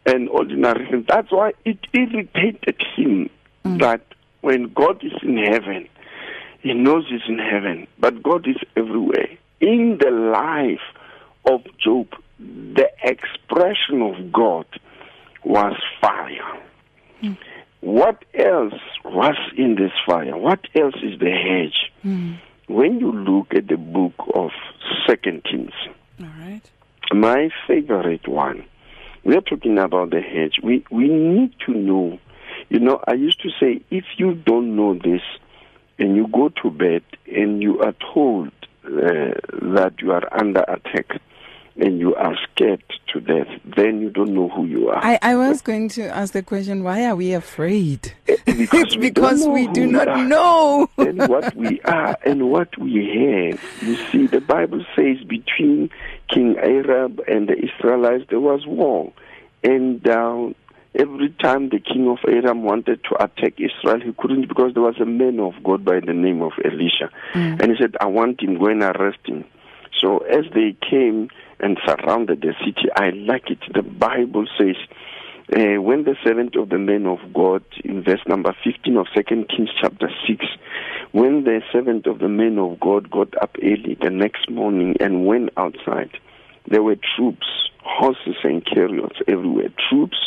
an 0.06 0.30
ordinary 0.30 0.88
thing. 0.90 1.06
That's 1.08 1.32
why 1.32 1.52
it 1.66 1.80
irritated 1.94 2.82
him 2.96 3.30
hmm. 3.66 3.78
that 3.80 4.02
when 4.42 4.72
God 4.74 5.04
is 5.04 5.14
in 5.24 5.38
heaven, 5.38 5.90
he 6.62 6.74
knows 6.74 7.06
he's 7.10 7.22
in 7.28 7.40
heaven, 7.40 7.88
but 8.00 8.24
God 8.24 8.48
is 8.48 8.58
everywhere. 8.76 9.30
In 9.60 9.98
the 10.00 10.12
life 10.12 10.80
of 11.46 11.62
Job, 11.78 12.08
expression 13.68 14.02
of 14.02 14.32
God 14.32 14.66
was 15.44 15.76
fire. 16.02 16.62
What 17.82 18.24
else 18.34 18.74
was 19.06 19.36
in 19.56 19.76
this 19.76 19.92
fire? 20.06 20.36
What 20.38 20.60
else 20.76 20.96
is 21.04 21.20
the 21.20 21.32
hedge? 21.32 21.92
When 22.68 23.00
you 23.00 23.12
look 23.12 23.54
at 23.54 23.68
the 23.68 23.78
book 23.78 24.14
of 24.34 24.52
Second 25.08 25.44
Kings, 25.44 25.72
All 26.20 26.26
right. 26.40 26.62
my 27.12 27.50
favorite 27.68 28.28
one, 28.28 28.66
we 29.24 29.36
are 29.36 29.42
talking 29.42 29.78
about 29.78 30.10
the 30.10 30.22
hedge. 30.22 30.60
We 30.64 30.86
we 30.92 31.08
need 31.08 31.54
to 31.66 31.74
know. 31.74 32.20
You 32.70 32.80
know, 32.80 33.00
I 33.08 33.14
used 33.14 33.42
to 33.42 33.50
say 33.60 33.82
if 33.90 34.04
you 34.18 34.34
don't 34.34 34.76
know 34.76 34.94
this, 34.96 35.22
and 36.00 36.16
you 36.16 36.28
go 36.28 36.50
to 36.62 36.70
bed 36.70 37.04
and 37.34 37.62
you 37.62 37.80
are 37.80 37.96
told 38.14 38.50
uh, 38.86 39.34
that 39.62 39.94
you 40.00 40.12
are 40.12 40.28
under 40.38 40.62
attack 40.62 41.22
and 41.79 42.00
you 42.00 42.15
are 42.15 42.36
scared 42.51 42.84
to 43.13 43.19
death, 43.22 43.48
then 43.77 44.01
you 44.01 44.10
don't 44.10 44.34
know 44.34 44.50
who 44.50 44.65
you 44.65 44.89
are. 44.89 45.03
I, 45.03 45.19
I 45.22 45.36
was 45.36 45.62
going 45.62 45.89
to 45.89 46.03
ask 46.07 46.34
the 46.34 46.43
question 46.43 46.84
why 46.84 47.05
are 47.05 47.15
we 47.15 47.34
afraid? 47.34 48.13
Because 48.25 48.43
it's 48.46 48.96
we 48.98 49.10
because 49.10 49.48
we 49.48 49.67
do 49.67 49.88
not 49.88 50.07
are. 50.07 50.24
know. 50.25 50.89
and 50.98 51.27
what 51.27 51.55
we 51.55 51.79
are 51.81 52.17
and 52.25 52.50
what 52.50 52.77
we 52.77 53.50
have. 53.51 53.62
You 53.81 53.96
see, 54.12 54.27
the 54.27 54.41
Bible 54.41 54.84
says 54.96 55.24
between 55.27 55.89
King 56.29 56.57
Aram 56.57 57.19
and 57.27 57.48
the 57.48 57.55
Israelites 57.57 58.25
there 58.29 58.39
was 58.39 58.65
war, 58.65 59.13
and 59.63 60.05
uh, 60.07 60.50
every 60.96 61.29
time 61.41 61.69
the 61.69 61.79
king 61.79 62.07
of 62.10 62.17
Aram 62.27 62.63
wanted 62.63 63.03
to 63.05 63.24
attack 63.24 63.53
Israel, 63.57 64.01
he 64.03 64.13
couldn't 64.17 64.48
because 64.48 64.74
there 64.74 64.84
was 64.84 65.00
a 65.00 65.05
man 65.05 65.39
of 65.39 65.53
God 65.63 65.86
by 65.86 66.00
the 66.00 66.13
name 66.13 66.41
of 66.41 66.53
Elisha, 66.65 67.10
and 67.34 67.62
he 67.62 67.77
said, 67.79 67.96
"I 68.01 68.07
want 68.07 68.41
him, 68.41 68.57
go 68.57 68.67
and 68.67 68.84
arrest 68.84 69.19
him." 69.25 69.46
So 70.01 70.19
as 70.19 70.46
they 70.53 70.75
came 70.88 71.29
and 71.60 71.78
surrounded 71.86 72.42
the 72.42 72.54
city, 72.66 72.90
I 72.96 73.10
like 73.10 73.50
it. 73.50 73.60
The 73.74 73.84
Bible 73.84 74.48
says. 74.58 74.76
Uh, 75.50 75.82
when 75.82 76.04
the 76.04 76.18
servant 76.26 76.58
of 76.58 76.68
the 76.68 76.78
man 76.78 77.06
of 77.06 77.20
God, 77.34 77.64
in 77.86 78.04
verse 78.04 78.20
number 78.28 78.54
15 78.66 78.98
of 78.98 79.08
Second 79.16 79.48
Kings 79.48 79.70
chapter 79.82 80.10
6, 80.28 80.46
when 81.14 81.46
the 81.46 81.62
servant 81.72 82.06
of 82.06 82.20
the 82.20 82.28
man 82.28 82.60
of 82.60 82.78
God 82.82 83.10
got 83.10 83.34
up 83.42 83.56
early 83.64 83.98
the 84.02 84.10
next 84.10 84.50
morning 84.50 84.98
and 85.00 85.26
went 85.26 85.52
outside, 85.56 86.10
there 86.70 86.84
were 86.84 86.98
troops, 87.16 87.48
horses 87.82 88.36
and 88.44 88.66
chariots 88.66 89.20
everywhere. 89.26 89.70
Troops, 89.90 90.18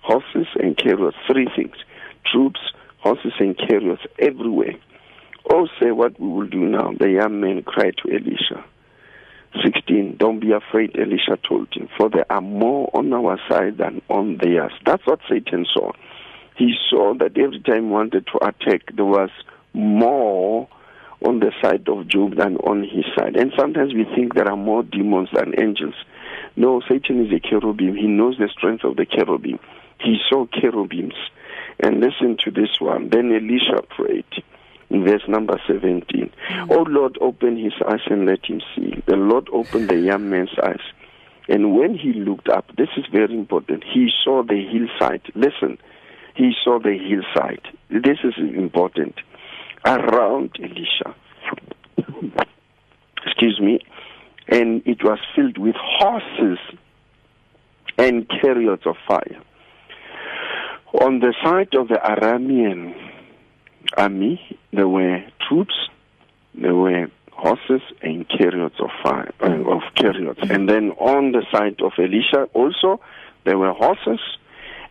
horses 0.00 0.46
and 0.60 0.78
chariots, 0.78 1.16
three 1.26 1.48
things. 1.56 1.74
Troops, 2.30 2.60
horses 2.98 3.32
and 3.40 3.58
chariots 3.58 4.02
everywhere. 4.20 4.74
Oh, 5.50 5.66
say 5.80 5.90
what 5.90 6.18
we 6.20 6.28
will 6.28 6.46
do 6.46 6.60
now. 6.60 6.92
The 6.98 7.10
young 7.10 7.40
man 7.40 7.62
cried 7.62 7.96
to 8.04 8.12
Elisha. 8.12 8.64
16. 9.64 10.16
Don't 10.18 10.40
be 10.40 10.52
afraid, 10.52 10.96
Elisha 10.98 11.38
told 11.48 11.68
him, 11.72 11.88
for 11.96 12.10
there 12.10 12.30
are 12.30 12.40
more 12.40 12.90
on 12.94 13.12
our 13.12 13.38
side 13.48 13.78
than 13.78 14.02
on 14.08 14.38
theirs. 14.42 14.72
That's 14.84 15.06
what 15.06 15.20
Satan 15.28 15.66
saw. 15.72 15.92
He 16.56 16.74
saw 16.90 17.14
that 17.14 17.38
every 17.38 17.60
time 17.60 17.84
he 17.84 17.90
wanted 17.90 18.26
to 18.26 18.46
attack, 18.46 18.82
there 18.94 19.04
was 19.04 19.30
more 19.72 20.68
on 21.24 21.40
the 21.40 21.52
side 21.62 21.88
of 21.88 22.08
Job 22.08 22.36
than 22.36 22.56
on 22.58 22.82
his 22.82 23.04
side. 23.16 23.36
And 23.36 23.52
sometimes 23.58 23.94
we 23.94 24.04
think 24.04 24.34
there 24.34 24.48
are 24.48 24.56
more 24.56 24.82
demons 24.82 25.28
than 25.32 25.58
angels. 25.58 25.94
No, 26.56 26.80
Satan 26.88 27.24
is 27.24 27.32
a 27.32 27.40
cherubim. 27.40 27.96
He 27.96 28.06
knows 28.06 28.36
the 28.38 28.48
strength 28.48 28.84
of 28.84 28.96
the 28.96 29.06
cherubim. 29.06 29.58
He 30.00 30.18
saw 30.28 30.46
cherubims. 30.46 31.14
And 31.80 32.00
listen 32.00 32.36
to 32.44 32.50
this 32.50 32.80
one. 32.80 33.08
Then 33.08 33.32
Elisha 33.32 33.82
prayed 33.96 34.24
in 34.90 35.04
verse 35.04 35.22
number 35.28 35.60
17. 35.66 36.30
Oh 36.70 36.84
Lord, 36.88 37.18
open 37.20 37.56
his 37.62 37.74
eyes 37.86 38.00
and 38.06 38.26
let 38.26 38.44
him 38.44 38.60
see. 38.74 39.02
The 39.06 39.16
Lord 39.16 39.48
opened 39.52 39.88
the 39.88 39.98
young 39.98 40.30
man's 40.30 40.56
eyes. 40.62 40.80
And 41.48 41.74
when 41.76 41.94
he 41.94 42.12
looked 42.12 42.48
up, 42.48 42.66
this 42.76 42.88
is 42.96 43.04
very 43.10 43.34
important, 43.34 43.82
he 43.84 44.10
saw 44.22 44.42
the 44.42 44.62
hillside. 44.70 45.22
Listen, 45.34 45.78
he 46.34 46.52
saw 46.62 46.78
the 46.78 46.96
hillside. 46.96 47.62
This 47.90 48.18
is 48.22 48.34
important. 48.38 49.14
Around 49.84 50.56
Elisha. 50.62 51.14
Excuse 53.26 53.60
me. 53.60 53.80
And 54.48 54.82
it 54.86 55.02
was 55.02 55.18
filled 55.34 55.58
with 55.58 55.74
horses 55.76 56.58
and 57.96 58.28
chariots 58.40 58.84
of 58.86 58.96
fire. 59.06 59.40
On 61.00 61.20
the 61.20 61.34
side 61.42 61.74
of 61.74 61.88
the 61.88 61.96
Aramean 61.96 62.94
army, 63.98 64.40
there 64.72 64.88
were 64.88 65.22
troops, 65.48 65.74
there 66.54 66.74
were 66.74 67.08
horses 67.32 67.82
and 68.02 68.26
chariots 68.28 68.76
of 68.80 68.90
fire, 69.02 69.32
uh, 69.40 69.46
of 69.74 69.82
chariots. 69.94 70.40
And 70.42 70.68
then 70.68 70.90
on 70.92 71.32
the 71.32 71.44
side 71.52 71.80
of 71.82 71.92
Elisha 71.98 72.44
also, 72.54 73.00
there 73.44 73.58
were 73.58 73.72
horses 73.72 74.20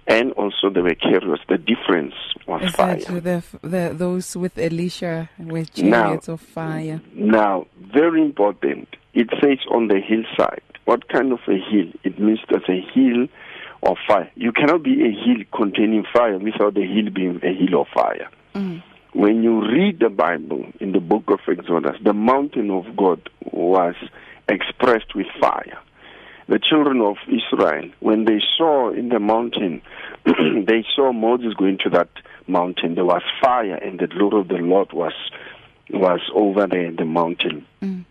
and 0.08 0.32
also 0.34 0.70
there 0.70 0.84
were 0.84 0.96
chariots. 0.96 1.42
The 1.50 1.58
difference 1.58 2.14
was 2.48 2.64
Is 2.64 2.72
fire. 2.72 2.96
that 2.98 3.24
the, 3.24 3.44
the 3.68 3.94
those 3.94 4.38
with 4.38 4.58
Elisha 4.58 5.30
with 5.38 5.78
Now- 5.78 6.04
chariots 6.04 6.28
of 6.30 6.40
fire? 6.42 7.02
Now, 7.14 7.66
very 7.94 8.22
important. 8.22 8.88
It 9.14 9.30
says 9.42 9.58
on 9.72 9.88
the 9.88 10.00
hillside. 10.00 10.62
What 10.86 11.10
kind 11.10 11.34
of 11.34 11.40
a 11.50 11.58
hill? 11.70 11.92
It 12.04 12.18
means 12.18 12.40
there's 12.50 12.70
a 12.70 12.80
hill 12.94 13.28
of 13.84 13.98
fire. 14.08 14.32
You 14.36 14.54
cannot 14.54 14.84
be 14.84 15.04
a 15.04 15.12
hill 15.12 15.44
containing 15.54 16.06
fire 16.14 16.38
without 16.38 16.76
the 16.76 16.86
hill 16.86 17.10
being 17.14 17.42
a 17.44 17.54
hill 17.54 17.82
of 17.82 17.88
fire. 17.94 18.30
When 19.17 19.41
you 19.41 19.62
read 19.62 20.00
the 20.00 20.09
Bible 20.09 20.63
in 20.79 20.91
the 20.91 21.00
book 21.00 21.24
of 21.29 21.39
Exodus, 21.47 21.95
the 22.03 22.13
mountain 22.13 22.69
of 22.69 22.95
God 22.95 23.27
was 23.51 23.95
expressed 24.47 25.15
with 25.15 25.25
fire. 25.41 25.79
The 26.47 26.59
children 26.59 27.01
of 27.01 27.15
Israel, 27.25 27.89
when 28.00 28.25
they 28.25 28.39
saw 28.55 28.93
in 28.93 29.09
the 29.09 29.17
mountain, 29.17 29.81
they 30.25 30.86
saw 30.95 31.12
Moses 31.13 31.55
going 31.55 31.79
to 31.83 31.89
that 31.89 32.09
mountain. 32.47 32.93
There 32.93 33.05
was 33.05 33.24
fire, 33.41 33.74
and 33.74 34.00
the 34.00 34.05
glory 34.05 34.41
of 34.41 34.50
the 34.50 34.57
Lord 34.57 34.93
was 34.93 35.13
was 35.89 36.21
over 36.36 36.67
the, 36.67 36.93
the 36.95 37.05
mountain. 37.05 37.65
Mm. 37.81 38.05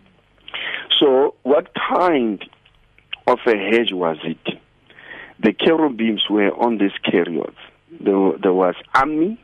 So, 0.99 1.37
what 1.45 1.71
kind 1.89 2.45
of 3.29 3.39
a 3.47 3.57
hedge 3.57 3.93
was 3.93 4.17
it? 4.25 4.59
The 5.39 5.53
cherubims 5.53 6.25
were 6.29 6.51
on 6.51 6.79
these 6.79 6.99
chariots. 7.09 7.59
There, 8.01 8.33
there 8.43 8.53
was 8.53 8.75
army 8.93 9.39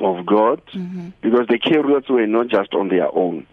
of 0.00 0.26
God 0.26 0.62
mm-hmm. 0.72 1.10
because 1.20 1.46
the 1.48 1.58
chariots 1.58 2.08
were 2.08 2.26
not 2.26 2.48
just 2.48 2.74
on 2.74 2.88
their 2.88 3.14
own. 3.14 3.46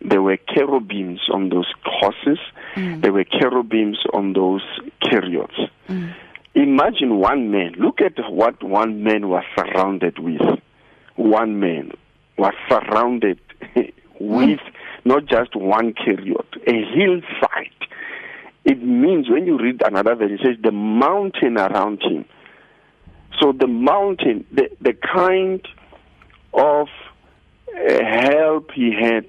There 0.00 0.22
were 0.22 0.36
cherubims 0.54 1.20
on 1.32 1.48
those 1.48 1.72
horses. 1.84 2.38
Mm. 2.74 3.00
There 3.00 3.12
were 3.12 3.24
cherubims 3.24 3.98
on 4.12 4.34
those 4.34 4.62
chariots. 5.02 5.54
Mm. 5.88 6.14
Imagine 6.54 7.18
one 7.18 7.50
man. 7.50 7.72
Look 7.78 8.00
at 8.00 8.12
what 8.30 8.62
one 8.62 9.02
man 9.02 9.28
was 9.28 9.44
surrounded 9.56 10.18
with. 10.18 10.40
One 11.16 11.58
man 11.58 11.92
was 12.36 12.52
surrounded 12.68 13.40
with 14.20 14.60
not 15.04 15.26
just 15.26 15.56
one 15.56 15.94
chariot, 15.94 16.46
a 16.66 16.84
hillside. 16.94 17.70
It 18.64 18.82
means 18.82 19.28
when 19.28 19.46
you 19.46 19.58
read 19.58 19.82
another 19.84 20.14
verse, 20.14 20.32
it 20.32 20.40
says 20.44 20.56
the 20.62 20.72
mountain 20.72 21.58
around 21.58 22.02
him. 22.02 22.24
So 23.40 23.52
the 23.52 23.66
mountain, 23.66 24.46
the, 24.52 24.70
the 24.80 24.92
kind 24.92 25.66
of 26.52 26.88
uh, 27.68 28.04
help 28.04 28.70
he 28.72 28.92
had 28.92 29.26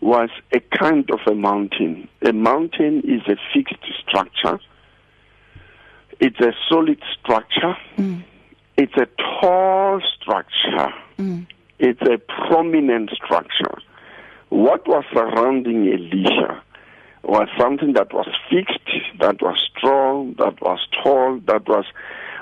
was 0.00 0.30
a 0.52 0.60
kind 0.60 1.08
of 1.10 1.20
a 1.26 1.34
mountain. 1.34 2.08
A 2.22 2.32
mountain 2.32 3.02
is 3.04 3.22
a 3.28 3.36
fixed 3.54 3.84
structure. 4.06 4.58
It's 6.20 6.40
a 6.40 6.52
solid 6.68 7.00
structure. 7.18 7.76
Mm. 7.96 8.24
It's 8.76 8.94
a 8.96 9.06
tall 9.40 10.00
structure. 10.16 10.92
Mm. 11.18 11.46
It's 11.78 12.02
a 12.02 12.18
prominent 12.18 13.10
structure. 13.10 13.78
What 14.48 14.86
was 14.86 15.04
surrounding 15.12 15.88
Elisha 15.88 16.62
was 17.22 17.48
something 17.58 17.92
that 17.94 18.12
was 18.12 18.28
fixed, 18.50 18.80
that 19.20 19.40
was 19.40 19.56
strong, 19.76 20.34
that 20.38 20.60
was 20.60 20.80
tall, 21.02 21.40
that 21.46 21.68
was 21.68 21.84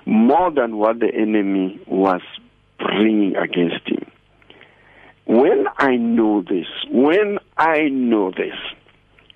more 0.07 0.51
than 0.51 0.77
what 0.77 1.01
the 1.01 1.13
enemy 1.15 1.81
was 1.87 2.23
bringing 2.79 3.37
against 3.37 3.87
him. 3.87 4.11
When 5.27 5.67
I 5.79 5.97
know 5.97 6.43
this, 6.43 6.67
when 6.91 7.39
I 7.57 7.89
know 7.89 8.31
this, 8.31 8.57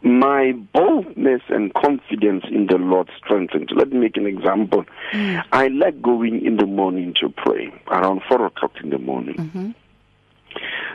my 0.02 0.52
boldness 0.74 1.40
and 1.48 1.72
confidence 1.72 2.44
in 2.50 2.66
the 2.66 2.76
Lord 2.76 3.10
strengthens. 3.16 3.70
Let 3.74 3.90
me 3.90 4.00
make 4.00 4.16
an 4.18 4.26
example. 4.26 4.84
Mm. 5.12 5.42
I 5.50 5.68
like 5.68 6.02
going 6.02 6.44
in 6.44 6.58
the 6.58 6.66
morning 6.66 7.14
to 7.22 7.30
pray 7.30 7.72
around 7.88 8.20
four 8.28 8.44
o'clock 8.44 8.72
in 8.82 8.90
the 8.90 8.98
morning. 8.98 9.36
Mm-hmm. 9.36 9.70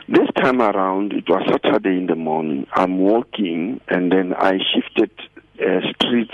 This 0.08 0.28
time 0.36 0.62
around, 0.62 1.12
it 1.12 1.28
was 1.28 1.42
Saturday 1.50 1.96
in 1.96 2.06
the 2.06 2.14
morning. 2.14 2.66
I'm 2.74 2.98
walking, 2.98 3.80
and 3.88 4.12
then 4.12 4.32
I 4.34 4.58
shifted 4.72 5.10
a 5.58 5.80
street 5.94 6.30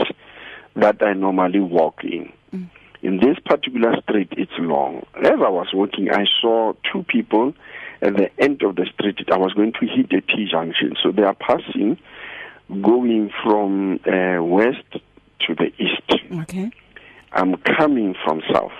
that 0.76 1.02
I 1.02 1.14
normally 1.14 1.60
walk 1.60 2.04
in. 2.04 2.30
Mm. 2.54 2.68
In 3.02 3.18
this 3.18 3.38
particular 3.44 3.94
street, 4.02 4.28
it's 4.32 4.52
long. 4.58 5.06
As 5.16 5.32
I 5.32 5.48
was 5.48 5.68
walking, 5.72 6.10
I 6.10 6.24
saw 6.40 6.72
two 6.92 7.04
people 7.04 7.54
at 8.02 8.16
the 8.16 8.30
end 8.40 8.62
of 8.62 8.76
the 8.76 8.86
street. 8.94 9.18
I 9.30 9.36
was 9.36 9.52
going 9.52 9.72
to 9.74 9.86
hit 9.86 10.12
a 10.12 10.20
T 10.20 10.48
junction, 10.50 10.94
so 11.02 11.12
they 11.12 11.22
are 11.22 11.34
passing, 11.34 11.98
going 12.82 13.30
from 13.42 14.00
uh, 14.06 14.42
west 14.42 14.84
to 15.46 15.54
the 15.54 15.72
east. 15.78 16.22
Okay. 16.42 16.70
I'm 17.32 17.56
coming 17.56 18.14
from 18.24 18.42
south. 18.52 18.72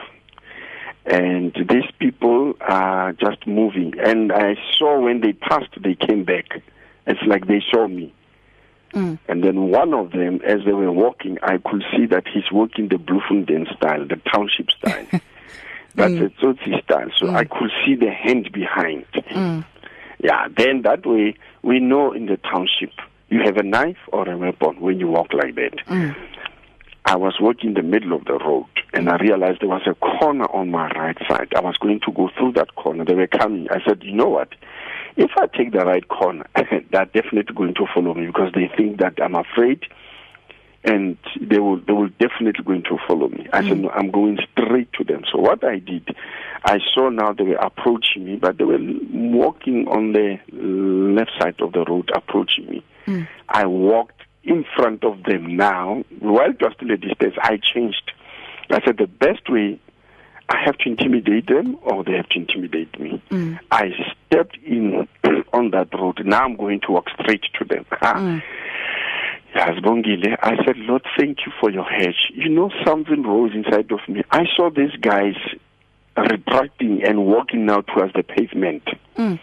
And 1.05 1.55
these 1.55 1.89
people 2.01 2.55
are 2.61 3.13
just 3.13 3.47
moving. 3.47 3.95
And 4.01 4.33
I 4.33 4.57
saw 4.77 4.99
when 5.01 5.21
they 5.21 5.35
passed, 5.35 5.71
they 5.81 5.95
came 5.95 6.25
back. 6.25 6.63
It's 7.07 7.21
like 7.27 7.47
they 7.47 7.63
saw 7.71 7.87
me. 7.87 8.13
Mm. 8.93 9.19
And 9.29 9.45
then 9.45 9.71
one 9.71 9.93
of 9.95 10.13
them, 10.13 10.41
as 10.47 10.65
they 10.65 10.73
were 10.73 10.93
walking, 10.93 11.39
I 11.43 11.59
could 11.59 11.85
see 11.97 12.07
that 12.07 12.25
he's 12.33 12.51
walking 12.53 12.89
the 12.89 12.99
Bloemfontein 12.99 13.67
style, 13.77 14.07
the 14.07 14.17
township 14.33 14.71
style. 14.71 15.07
That's 15.97 16.13
Mm. 16.13 16.27
a 16.27 16.29
Tsotsi 16.31 16.83
style. 16.85 17.11
So 17.17 17.31
I 17.31 17.45
could 17.45 17.71
see 17.85 17.95
the 17.95 18.11
hand 18.11 18.51
behind. 18.53 19.07
Mm. 19.31 19.65
Yeah, 20.23 20.49
then 20.57 20.83
that 20.83 21.05
way 21.07 21.35
we 21.63 21.79
know 21.81 22.13
in 22.13 22.27
the 22.27 22.37
township 22.39 22.93
you 23.29 23.41
have 23.45 23.57
a 23.57 23.63
knife 23.63 23.97
or 24.13 24.29
a 24.29 24.37
weapon 24.37 24.81
when 24.81 25.01
you 25.01 25.09
walk 25.09 25.33
like 25.33 25.55
that. 25.57 25.77
Mm. 25.89 26.15
I 27.07 27.17
was 27.17 27.35
walking 27.41 27.71
in 27.71 27.75
the 27.75 27.83
middle 27.83 28.13
of 28.15 28.25
the 28.25 28.35
road 28.35 28.67
and 28.93 29.09
I 29.09 29.17
realized 29.17 29.61
there 29.63 29.69
was 29.69 29.87
a 29.87 29.95
corner 29.95 30.45
on 30.53 30.71
my 30.71 30.89
right 30.91 31.17
side. 31.29 31.53
I 31.57 31.61
was 31.61 31.77
going 31.79 32.01
to 32.01 32.13
go 32.13 32.29
through 32.37 32.53
that 32.53 32.75
corner. 32.75 33.05
They 33.05 33.15
were 33.15 33.27
coming. 33.27 33.69
I 33.71 33.79
said, 33.87 34.03
you 34.03 34.13
know 34.13 34.29
what? 34.29 34.49
If 35.17 35.31
I 35.37 35.47
take 35.47 35.73
the 35.73 35.85
right 35.85 36.07
corner, 36.09 36.47
they're 36.91 37.07
definitely 37.07 37.55
going 37.55 37.75
to 37.75 37.87
follow 37.95 38.15
me 38.15 38.27
because 38.27 38.53
they 38.55 38.71
think 38.77 38.99
that 39.01 39.15
I'm 39.23 39.35
afraid 39.35 39.83
and 40.87 41.19
they 41.41 41.59
will 41.59 41.81
they 41.81 41.93
will 41.93 42.09
definitely 42.21 42.65
going 42.65 42.85
to 42.85 42.97
follow 43.09 43.29
me. 43.29 43.49
I 43.53 43.67
said, 43.69 43.79
no, 43.79 43.91
I'm 43.91 44.11
going 44.11 44.39
straight 44.53 44.93
to 44.95 45.05
them. 45.05 45.25
So 45.31 45.39
what 45.39 45.65
I 45.65 45.81
did, 45.81 46.17
I 46.65 46.79
saw 46.95 47.11
now 47.11 47.33
they 47.33 47.43
were 47.43 47.57
approaching 47.57 48.25
me, 48.25 48.37
but 48.37 48.57
they 48.57 48.65
were 48.65 48.79
walking 48.79 49.89
on 49.89 50.13
the 50.13 50.39
left 50.53 51.33
side 51.41 51.61
of 51.61 51.73
the 51.73 51.85
road, 51.85 52.11
approaching 52.15 52.67
me. 52.71 52.85
Mm. 53.07 53.29
I 53.49 53.67
walked 53.67 54.23
in 54.45 54.65
front 54.77 55.03
of 55.03 55.25
them 55.25 55.57
now. 55.57 56.05
While 56.21 56.51
it 56.51 56.63
was 56.63 56.73
still 56.77 56.93
a 56.93 56.97
distance, 56.97 57.35
I 57.43 57.59
changed. 57.75 58.13
I 58.71 58.81
said 58.85 58.99
the 58.99 59.09
best 59.09 59.51
way 59.51 59.81
I 60.49 60.63
have 60.65 60.79
to 60.79 60.89
intimidate 60.89 61.49
them 61.49 61.77
or 61.83 62.05
they 62.05 62.13
have 62.13 62.29
to 62.31 62.39
intimidate 62.39 62.99
me. 63.01 63.23
Mm. 63.31 63.59
I 63.71 63.91
stepped 64.27 64.57
in 64.65 65.09
on 65.53 65.71
that 65.71 65.93
road. 65.93 66.25
Now 66.25 66.45
I'm 66.45 66.57
going 66.57 66.81
to 66.83 66.93
walk 66.93 67.07
straight 67.21 67.43
to 67.59 67.65
them. 67.65 67.85
Mm. 68.01 68.43
I 70.43 70.57
said, 70.65 70.77
Lord, 70.77 71.03
thank 71.19 71.39
you 71.47 71.53
for 71.61 71.71
your 71.71 71.85
hedge. 71.85 72.31
You 72.35 72.49
know, 72.49 72.71
something 72.85 73.23
rose 73.23 73.53
inside 73.55 73.91
of 73.91 74.01
me. 74.09 74.23
I 74.31 74.45
saw 74.55 74.71
these 74.71 74.95
guys 75.01 75.35
retracting 76.17 77.03
and 77.05 77.27
walking 77.27 77.67
now 77.67 77.81
towards 77.81 78.13
the 78.13 78.23
pavement. 78.23 78.85
Mm. 79.17 79.41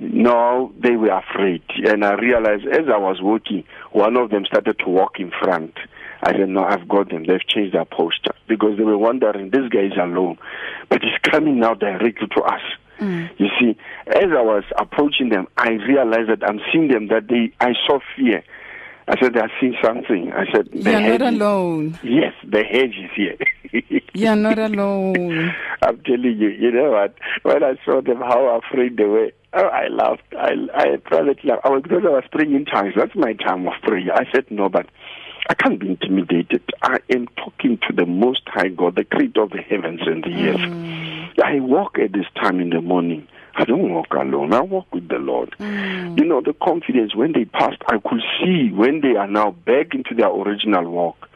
No, 0.00 0.72
they 0.82 0.96
were 0.96 1.10
afraid. 1.10 1.62
And 1.84 2.04
I 2.04 2.14
realized 2.14 2.66
as 2.66 2.88
I 2.92 2.98
was 2.98 3.22
walking, 3.22 3.64
one 3.92 4.16
of 4.16 4.30
them 4.30 4.44
started 4.44 4.78
to 4.80 4.88
walk 4.88 5.20
in 5.20 5.30
front. 5.30 5.74
I 6.24 6.32
said, 6.32 6.48
no, 6.48 6.64
I've 6.64 6.88
got 6.88 7.10
them. 7.10 7.24
They've 7.24 7.46
changed 7.46 7.74
their 7.74 7.84
posture 7.84 8.34
because 8.48 8.78
they 8.78 8.84
were 8.84 8.96
wondering, 8.96 9.50
this 9.50 9.68
guy 9.68 9.86
is 9.86 9.92
alone. 10.00 10.38
But 10.88 11.02
he's 11.02 11.18
coming 11.30 11.60
now 11.60 11.74
directly 11.74 12.26
to 12.34 12.42
us. 12.42 12.62
Mm. 12.98 13.28
You 13.38 13.48
see, 13.60 13.76
as 14.06 14.24
I 14.24 14.40
was 14.42 14.64
approaching 14.78 15.28
them, 15.28 15.48
I 15.58 15.72
realized 15.72 16.30
that 16.30 16.48
I'm 16.48 16.60
seeing 16.72 16.88
them, 16.88 17.08
that 17.08 17.28
they, 17.28 17.52
I 17.60 17.74
saw 17.86 17.98
fear. 18.16 18.42
I 19.06 19.20
said, 19.20 19.36
I 19.36 19.48
see 19.60 19.74
something. 19.82 20.32
I 20.32 20.50
said, 20.50 20.68
You're 20.72 21.00
not 21.00 21.20
is- 21.20 21.28
alone. 21.28 21.98
Yes, 22.02 22.32
the 22.42 22.62
hedge 22.64 22.96
is 22.96 23.10
here. 23.14 24.00
You're 24.14 24.36
not 24.36 24.58
alone. 24.58 25.54
I'm 25.82 26.00
telling 26.04 26.38
you, 26.38 26.48
you 26.48 26.70
know 26.70 26.92
what? 26.92 27.14
When 27.42 27.62
I 27.62 27.74
saw 27.84 28.00
them, 28.00 28.18
how 28.18 28.60
afraid 28.62 28.96
they 28.96 29.04
were, 29.04 29.30
oh, 29.52 29.66
I 29.66 29.88
laughed. 29.88 30.22
I, 30.38 30.52
I 30.74 30.96
privately 31.04 31.50
laughed. 31.50 31.66
I 31.66 31.68
was, 31.68 31.82
because 31.82 32.02
I 32.06 32.10
was 32.10 32.24
praying 32.32 32.54
in 32.54 32.64
tongues. 32.64 32.94
That's 32.96 33.14
my 33.14 33.34
time 33.34 33.66
of 33.66 33.74
prayer. 33.82 34.10
I 34.14 34.24
said, 34.32 34.50
no, 34.50 34.70
but 34.70 34.86
I 35.48 35.54
can't 35.54 35.78
be 35.78 35.88
intimidated. 35.88 36.62
I 36.82 36.98
am 37.10 37.26
talking 37.36 37.78
to 37.88 37.92
the 37.94 38.06
Most 38.06 38.42
High 38.46 38.68
God, 38.68 38.96
the 38.96 39.04
creator 39.04 39.42
of 39.42 39.50
the 39.50 39.60
heavens 39.60 40.00
and 40.06 40.24
the 40.24 40.48
earth. 40.48 40.56
Mm. 40.56 41.40
I 41.42 41.60
walk 41.60 41.98
at 41.98 42.12
this 42.12 42.26
time 42.36 42.60
in 42.60 42.70
the 42.70 42.80
morning. 42.80 43.28
I 43.56 43.64
don't 43.64 43.92
walk 43.92 44.12
alone. 44.12 44.54
I 44.54 44.62
walk 44.62 44.92
with 44.92 45.08
the 45.08 45.18
Lord. 45.18 45.54
Mm. 45.58 46.18
You 46.18 46.24
know, 46.24 46.40
the 46.40 46.54
confidence 46.54 47.14
when 47.14 47.32
they 47.32 47.44
passed, 47.44 47.82
I 47.86 47.98
could 47.98 48.22
see 48.40 48.70
when 48.72 49.00
they 49.02 49.16
are 49.16 49.28
now 49.28 49.50
back 49.50 49.94
into 49.94 50.14
their 50.14 50.30
original 50.30 50.90
walk. 50.90 51.28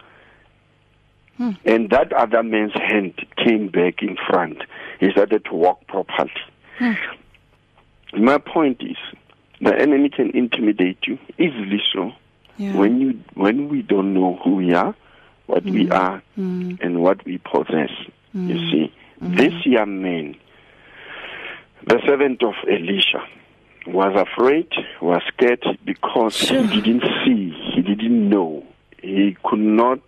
Hmm. 1.36 1.50
And 1.64 1.90
that 1.90 2.12
other 2.12 2.42
man's 2.42 2.72
hand 2.74 3.14
came 3.36 3.68
back 3.68 4.02
in 4.02 4.16
front. 4.28 4.58
He 4.98 5.12
started 5.12 5.44
to 5.44 5.54
walk 5.54 5.86
properly. 5.86 6.32
Hmm. 6.78 6.94
My 8.16 8.38
point 8.38 8.82
is, 8.82 8.96
the 9.60 9.72
enemy 9.78 10.08
can 10.08 10.30
intimidate 10.30 10.98
you 11.06 11.16
easily 11.38 11.80
so 11.92 12.12
Yeah. 12.58 12.76
when 12.76 13.00
you 13.00 13.20
when 13.34 13.68
we 13.68 13.82
don't 13.82 14.12
know 14.14 14.38
who 14.44 14.56
we 14.56 14.74
are, 14.74 14.94
what 15.46 15.64
we 15.64 15.90
are, 15.90 16.22
Mm. 16.38 16.78
and 16.82 17.02
what 17.02 17.24
we 17.24 17.38
possess. 17.38 17.90
You 18.34 18.58
see, 18.70 18.92
this 19.20 19.54
young 19.64 20.02
man, 20.02 20.36
the 21.86 22.00
servant 22.06 22.42
of 22.42 22.54
Elisha, 22.68 23.22
was 23.86 24.14
afraid, 24.14 24.68
was 25.00 25.22
scared 25.28 25.64
because 25.84 26.36
Sure. 26.36 26.62
he 26.66 26.80
didn't 26.80 27.04
see, 27.24 27.50
he 27.74 27.80
didn't 27.82 28.28
know, 28.28 28.64
he 29.02 29.36
could 29.42 29.58
not 29.60 30.00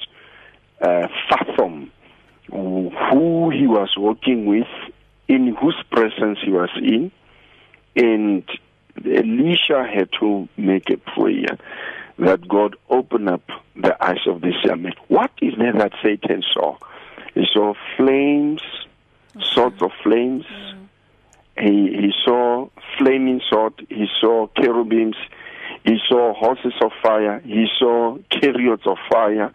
uh, 0.82 1.08
fathom 1.28 1.90
who 2.50 3.50
he 3.50 3.66
was 3.66 3.96
working 3.96 4.44
with, 4.46 4.66
in 5.28 5.54
whose 5.54 5.80
presence 5.90 6.38
he 6.44 6.50
was 6.50 6.70
in, 6.76 7.10
and 7.96 8.42
Elisha 9.04 9.84
had 9.84 10.08
to 10.20 10.48
make 10.56 10.90
a 10.90 10.96
prayer 10.96 11.56
that 12.20 12.46
God 12.48 12.76
open 12.88 13.28
up 13.28 13.42
the 13.74 13.96
eyes 14.04 14.26
of 14.26 14.42
man. 14.42 14.92
What 15.08 15.30
is 15.40 15.54
there 15.58 15.72
that 15.72 15.92
Satan 16.02 16.42
saw? 16.52 16.76
He 17.34 17.46
saw 17.52 17.74
flames, 17.96 18.60
swords 19.54 19.80
of 19.82 19.90
flames. 20.02 20.44
He, 21.58 21.88
he 21.88 22.12
saw 22.24 22.68
flaming 22.98 23.40
sword. 23.48 23.74
He 23.88 24.06
saw 24.20 24.48
cherubims. 24.58 25.16
He 25.84 25.98
saw 26.08 26.34
horses 26.34 26.74
of 26.82 26.92
fire. 27.02 27.40
He 27.40 27.66
saw 27.78 28.18
chariots 28.30 28.82
of 28.86 28.98
fire, 29.10 29.52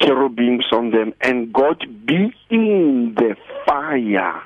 cherubims 0.00 0.66
on 0.72 0.90
them, 0.90 1.14
and 1.20 1.52
God 1.52 1.84
being 2.06 3.14
the 3.14 3.36
fire. 3.66 4.42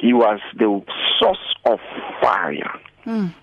He 0.00 0.12
was 0.12 0.40
the 0.56 0.82
source 1.18 1.54
of 1.64 1.78
fire. 2.20 2.80
Mm. 3.06 3.34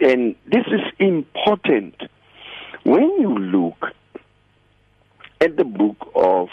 And 0.00 0.36
this 0.46 0.64
is 0.68 0.80
important. 0.98 1.94
When 2.88 3.20
you 3.20 3.36
look 3.36 3.92
at 5.42 5.58
the 5.58 5.64
book 5.64 6.10
of 6.14 6.48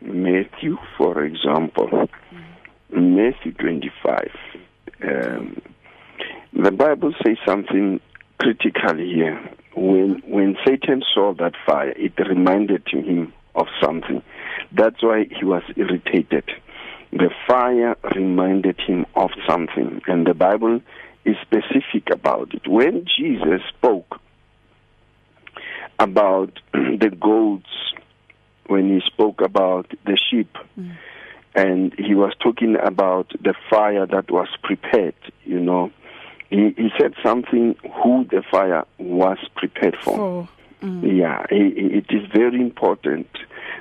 Matthew, 0.00 0.78
for 0.96 1.22
example, 1.22 2.08
Matthew 2.90 3.52
25, 3.52 4.30
um, 5.02 5.60
the 6.54 6.70
Bible 6.70 7.12
says 7.22 7.36
something 7.46 8.00
critical 8.40 8.96
here. 8.96 9.38
When 9.76 10.22
when 10.26 10.56
Satan 10.66 11.02
saw 11.12 11.34
that 11.34 11.52
fire, 11.66 11.90
it 11.90 12.14
reminded 12.18 12.88
him 12.88 13.34
of 13.54 13.66
something. 13.78 14.22
That's 14.72 15.02
why 15.02 15.26
he 15.38 15.44
was 15.44 15.64
irritated. 15.76 16.44
The 17.12 17.28
fire 17.46 17.94
reminded 18.16 18.80
him 18.80 19.04
of 19.14 19.32
something, 19.46 20.00
and 20.06 20.26
the 20.26 20.32
Bible 20.32 20.80
is 21.26 21.36
specific 21.42 22.08
about 22.10 22.54
it. 22.54 22.66
When 22.66 23.04
Jesus 23.18 23.60
spoke 23.76 24.18
about 25.98 26.58
the 26.72 27.14
goats, 27.20 27.70
when 28.66 28.88
he 28.88 29.00
spoke 29.06 29.40
about 29.40 29.90
the 30.04 30.16
sheep, 30.16 30.56
mm. 30.78 30.96
and 31.54 31.94
he 31.98 32.14
was 32.14 32.34
talking 32.38 32.76
about 32.76 33.30
the 33.40 33.54
fire 33.70 34.06
that 34.06 34.30
was 34.30 34.48
prepared, 34.62 35.14
you 35.44 35.58
know, 35.58 35.90
he, 36.50 36.74
he 36.76 36.88
said 36.98 37.14
something 37.22 37.76
who 38.02 38.24
the 38.30 38.42
fire 38.50 38.84
was 38.98 39.38
prepared 39.56 39.96
for. 40.02 40.48
mm. 40.82 41.18
Yeah, 41.18 41.44
it 41.50 42.06
is 42.10 42.26
very 42.32 42.60
important. 42.60 43.26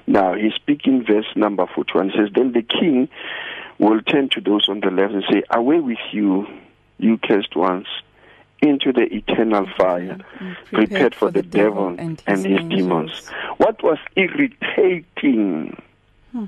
Now, 0.06 0.36
he's 0.36 0.54
speaking 0.54 1.06
verse 1.06 1.28
number 1.36 1.68
41. 1.68 2.10
He 2.10 2.18
says, 2.18 2.30
Then 2.34 2.54
the 2.54 2.64
king 2.64 3.10
will 3.78 4.02
turn 4.02 4.30
to 4.30 4.42
those 4.42 4.68
on 4.70 4.80
the 4.80 4.90
left 4.90 5.14
and 5.14 5.24
say, 5.32 5.44
Away 5.50 5.80
with 5.80 5.98
you, 6.12 6.48
you 6.98 7.18
cursed 7.18 7.56
ones, 7.56 7.88
into 8.62 8.92
the 8.92 9.04
eternal 9.14 9.68
fire 9.78 10.18
prepared, 10.18 10.74
prepared 10.90 11.14
for, 11.16 11.28
for 11.28 11.32
the, 11.32 11.42
the 11.42 11.48
devil 11.48 11.90
devil 11.92 12.00
and 12.06 12.24
and 12.28 12.38
his 12.46 12.60
his 12.60 12.70
demons. 12.70 13.28
What 13.58 13.82
was 13.84 13.98
irritating 14.16 15.78
Hmm. 16.34 16.46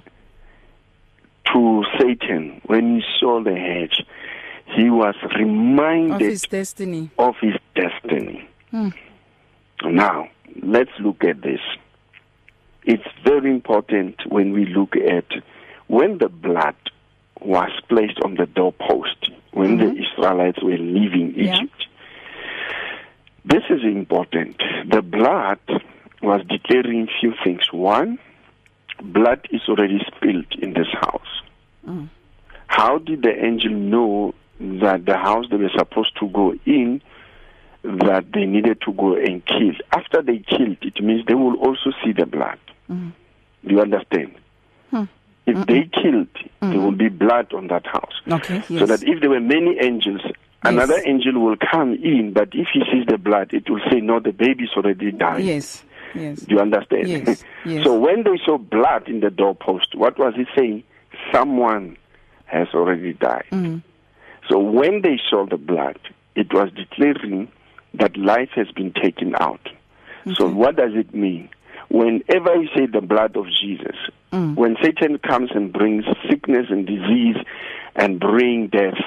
to 1.54 1.84
Satan 2.00 2.62
when 2.66 2.96
he 2.98 3.04
saw 3.20 3.42
the 3.42 3.56
hedge? 3.56 4.04
He 4.76 4.90
was 4.90 5.16
reminded 5.38 6.14
of 6.14 6.20
his 6.22 6.42
destiny. 6.44 7.10
of 7.18 7.36
his 7.42 7.56
destiny. 7.76 8.48
Hmm. 8.72 8.90
Now, 9.86 10.30
let's 10.62 10.92
look 11.00 11.24
at 11.24 11.42
this. 11.42 11.62
It's 12.84 13.08
very 13.24 13.50
important 13.52 14.16
when 14.28 14.52
we 14.52 14.66
look 14.66 14.96
at 14.96 15.26
when 15.88 16.18
the 16.20 16.30
blood 16.30 16.76
was 17.42 17.72
placed 17.88 18.20
on 18.24 18.36
the 18.36 18.46
doorpost, 18.46 19.32
when 19.52 19.78
Mhm. 19.78 19.80
the 19.96 20.04
Israelites 20.04 20.62
were 20.62 20.78
leaving. 20.78 21.34
Egypt. 21.36 21.88
This 23.50 23.64
is 23.72 23.84
important. 23.84 24.62
The 24.90 25.02
blood 25.02 25.60
was 26.22 26.42
declaring 26.48 27.08
few 27.20 27.34
things. 27.44 27.62
One, 27.74 28.20
blood 29.02 29.48
is 29.50 29.62
already 29.68 30.00
spilled 30.06 30.54
in 30.62 30.74
this 30.74 30.88
house. 30.94 31.42
Mm. 31.88 32.10
How 32.68 33.00
did 33.00 33.24
the 33.24 33.34
angel 33.44 33.72
know 33.72 34.36
that 34.60 35.06
the 35.06 35.18
house 35.18 35.48
they 35.50 35.58
were 35.58 35.72
supposed 35.76 36.16
to 36.20 36.30
go 36.30 36.54
in 36.66 37.02
that 37.84 38.32
they 38.34 38.46
needed 38.46 38.82
to 38.82 38.94
go 38.94 39.16
and 39.16 39.44
kill? 39.46 39.74
After 39.94 40.22
they 40.22 40.38
killed, 40.40 40.78
it 40.82 41.02
means 41.02 41.26
they 41.26 41.34
will 41.34 41.56
also 41.56 41.92
see 42.04 42.12
the 42.12 42.28
blood. 42.28 42.60
Mm. 42.88 43.14
Do 43.66 43.74
you 43.74 43.82
understand? 43.82 44.36
Hmm. 44.92 45.06
If 45.48 45.66
they 45.66 45.90
killed, 45.92 46.28
there 46.62 46.80
will 46.80 46.92
be 46.92 47.10
blood 47.10 47.52
on 47.54 47.68
that 47.68 47.88
house. 47.88 48.14
Okay. 48.30 48.64
Yes. 48.70 48.80
So 48.80 48.86
that 48.86 49.02
if 49.04 49.20
there 49.22 49.32
were 49.32 49.40
many 49.40 49.80
angels, 49.82 50.22
another 50.64 50.96
Yes. 50.98 51.06
angel 51.08 51.40
will 51.42 51.58
come 51.72 51.94
in, 51.96 52.34
but 52.34 52.50
if 52.54 52.68
he 52.74 52.82
sees 52.92 53.06
the 53.08 53.18
blood, 53.18 53.54
it 53.54 53.70
will 53.70 53.82
say, 53.92 54.00
no, 54.02 54.20
the 54.20 54.32
baby's 54.32 54.70
already 54.76 55.12
died. 55.12 55.44
yes. 55.44 55.84
Yes. 56.16 56.40
Do 56.42 56.56
you 56.56 56.62
understand? 56.62 57.08
Yes, 57.08 57.44
yes. 57.66 57.84
so 57.84 57.94
when 57.98 58.24
they 58.24 58.40
saw 58.44 58.58
blood 58.58 59.08
in 59.08 59.20
the 59.20 59.30
doorpost, 59.30 59.94
what 59.94 60.18
was 60.18 60.34
he 60.36 60.46
saying? 60.58 60.84
Someone 61.32 61.98
has 62.46 62.68
already 62.74 63.14
died. 63.14 63.46
Mm. 63.52 63.84
So 64.50 64.58
when 64.58 65.04
they 65.04 65.20
saw 65.30 65.46
the 65.46 65.58
blood, 65.58 66.00
it 66.36 66.52
was 66.52 66.72
declaring 66.74 67.48
that 67.94 68.18
life 68.18 68.50
has 68.56 68.72
been 68.72 68.92
taken 68.92 69.36
out. 69.40 69.62
So 70.36 70.48
what 70.50 70.76
does 70.78 70.92
it 70.96 71.14
mean? 71.14 71.50
Whenever 71.90 72.56
you 72.56 72.70
say 72.76 72.86
the 72.88 73.02
blood 73.02 73.36
of 73.38 73.46
Jesus, 73.62 73.96
Mm. 74.32 74.56
when 74.56 74.78
Satan 74.84 75.18
comes 75.20 75.50
and 75.56 75.74
brings 75.74 76.06
sickness 76.30 76.68
and 76.70 76.86
disease 76.86 77.38
and 77.96 78.20
bring 78.20 78.68
death, 78.68 78.98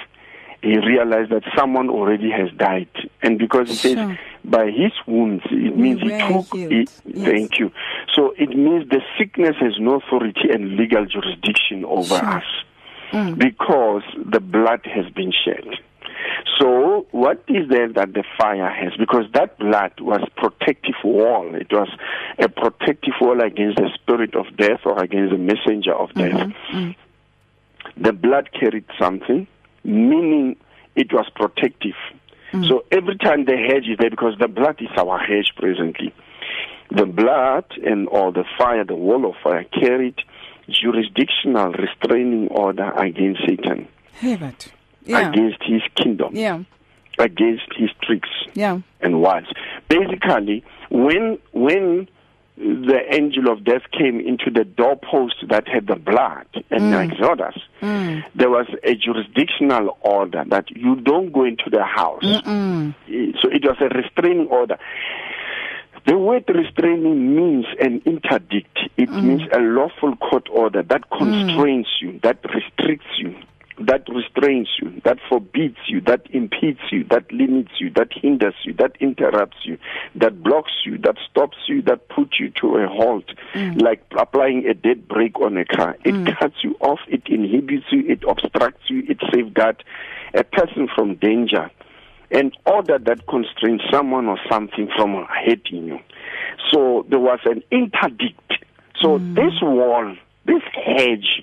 he 0.62 0.78
realized 0.78 1.30
that 1.30 1.42
someone 1.56 1.90
already 1.90 2.30
has 2.30 2.50
died. 2.56 2.88
And 3.22 3.38
because 3.38 3.68
he 3.68 3.74
says 3.74 4.16
by 4.44 4.66
his 4.70 4.92
wounds, 5.06 5.42
it 5.50 5.76
means 5.76 6.00
he 6.00 6.08
took 6.10 6.46
it. 6.54 6.90
Yes. 7.04 7.24
Thank 7.26 7.58
you. 7.58 7.70
So 8.14 8.32
it 8.38 8.50
means 8.50 8.88
the 8.88 9.00
sickness 9.18 9.56
has 9.60 9.74
no 9.78 9.96
authority 9.96 10.50
and 10.52 10.76
legal 10.76 11.04
jurisdiction 11.06 11.84
over 11.84 12.16
Sure. 12.16 12.28
us 12.36 12.44
Mm. 13.12 13.36
because 13.38 14.02
the 14.16 14.40
blood 14.40 14.80
has 14.86 15.06
been 15.12 15.32
shed. 15.44 15.66
So, 16.58 17.06
what 17.10 17.42
is 17.48 17.68
there 17.68 17.88
that 17.92 18.14
the 18.14 18.24
fire 18.38 18.70
has? 18.70 18.92
Because 18.98 19.24
that 19.34 19.58
blood 19.58 19.92
was 20.00 20.22
protective 20.36 20.94
wall. 21.04 21.54
It 21.54 21.70
was 21.72 21.88
a 22.38 22.48
protective 22.48 23.14
wall 23.20 23.40
against 23.42 23.76
the 23.78 23.90
spirit 23.94 24.34
of 24.34 24.46
death 24.56 24.80
or 24.86 25.02
against 25.02 25.32
the 25.32 25.38
messenger 25.38 25.92
of 25.92 26.12
death. 26.14 26.52
Mm. 26.72 26.94
The 27.98 28.12
blood 28.12 28.48
carried 28.58 28.84
something, 28.98 29.46
meaning 29.84 30.56
it 30.96 31.12
was 31.12 31.26
protective. 31.34 31.94
Mm. 32.52 32.68
So 32.68 32.84
every 32.92 33.16
time 33.16 33.44
the 33.46 33.56
hedge 33.56 33.86
is 33.88 33.98
there, 33.98 34.10
because 34.10 34.34
the 34.38 34.48
blood 34.48 34.76
is 34.80 34.88
our 34.96 35.18
hedge 35.18 35.52
presently, 35.56 36.12
the 36.90 37.06
blood 37.06 37.64
and 37.84 38.06
all 38.08 38.32
the 38.32 38.44
fire, 38.58 38.84
the 38.84 38.94
wall 38.94 39.24
of 39.28 39.34
fire, 39.42 39.64
carried 39.64 40.16
jurisdictional 40.68 41.72
restraining 41.72 42.48
order 42.48 42.90
against 42.92 43.40
Satan, 43.46 43.88
Hey, 44.20 44.36
but 44.36 44.68
yeah. 45.04 45.30
against 45.30 45.62
his 45.62 45.82
kingdom, 45.96 46.34
Yeah. 46.34 46.60
against 47.18 47.64
his 47.76 47.90
tricks 48.02 48.28
Yeah. 48.54 48.80
and 49.00 49.20
wiles. 49.22 49.46
Basically, 49.88 50.62
when 50.90 51.38
when 51.52 52.08
the 52.56 53.00
angel 53.10 53.50
of 53.50 53.64
death 53.64 53.82
came 53.92 54.20
into 54.20 54.50
the 54.50 54.64
doorpost 54.64 55.36
that 55.48 55.66
had 55.66 55.86
the 55.86 55.96
blood 55.96 56.46
in 56.70 56.92
Exodus, 56.92 57.56
Mm. 57.80 58.22
there 58.34 58.50
was 58.50 58.66
a 58.84 58.94
jurisdictional 58.94 59.96
order 60.02 60.44
that 60.46 60.70
you 60.70 60.94
don't 60.96 61.32
go 61.32 61.44
into 61.44 61.68
the 61.70 61.82
house. 61.82 62.22
Mm. 62.22 62.94
So 63.40 63.48
it 63.50 63.64
was 63.64 63.76
a 63.80 63.88
restraining 63.88 64.46
order. 64.48 64.78
The 66.06 66.16
word 66.18 66.44
restraining 66.48 67.34
means 67.36 67.66
an 67.80 68.02
interdict. 68.04 68.78
It 68.96 69.08
means 69.10 69.42
a 69.52 69.58
lawful 69.60 70.16
court 70.16 70.48
order 70.50 70.82
that 70.82 71.10
constrains 71.10 71.86
you, 72.00 72.18
that 72.22 72.38
restricts 72.52 73.06
you, 73.18 73.34
that 73.86 74.04
restrains 74.08 74.68
you, 74.80 75.00
that 75.04 75.18
forbids 75.28 75.76
you, 75.86 76.00
that 76.02 76.22
impedes 76.30 76.80
you, 76.90 77.04
that 77.04 77.30
limits 77.32 77.72
you, 77.78 77.90
that 77.90 78.08
hinders 78.12 78.54
you, 78.64 78.72
that 78.74 78.96
interrupts 79.00 79.58
you, 79.64 79.78
that 80.14 80.42
blocks 80.42 80.72
you, 80.84 80.98
that 80.98 81.16
stops 81.30 81.56
you, 81.68 81.82
that 81.82 82.08
puts 82.08 82.38
you 82.40 82.50
to 82.60 82.76
a 82.76 82.86
halt, 82.88 83.24
mm. 83.54 83.80
like 83.80 84.02
applying 84.18 84.66
a 84.66 84.74
dead 84.74 85.06
brake 85.08 85.40
on 85.40 85.56
a 85.56 85.64
car. 85.64 85.96
It 86.04 86.14
mm. 86.14 86.38
cuts 86.38 86.56
you 86.62 86.76
off, 86.80 87.00
it 87.08 87.22
inhibits 87.26 87.86
you, 87.90 88.06
it 88.08 88.24
obstructs 88.28 88.88
you, 88.88 89.04
it 89.08 89.18
safeguards 89.32 89.80
a 90.34 90.44
person 90.44 90.88
from 90.94 91.16
danger 91.16 91.70
an 92.32 92.50
order 92.64 92.98
that 92.98 93.26
constrains 93.26 93.82
someone 93.90 94.26
or 94.26 94.38
something 94.50 94.88
from 94.96 95.26
hurting 95.44 95.84
you. 95.84 95.98
So 96.70 97.04
there 97.08 97.18
was 97.18 97.40
an 97.44 97.62
interdict. 97.70 98.54
So 99.00 99.18
mm. 99.18 99.34
this 99.34 99.60
wall, 99.60 100.16
this 100.46 100.62
hedge, 100.72 101.42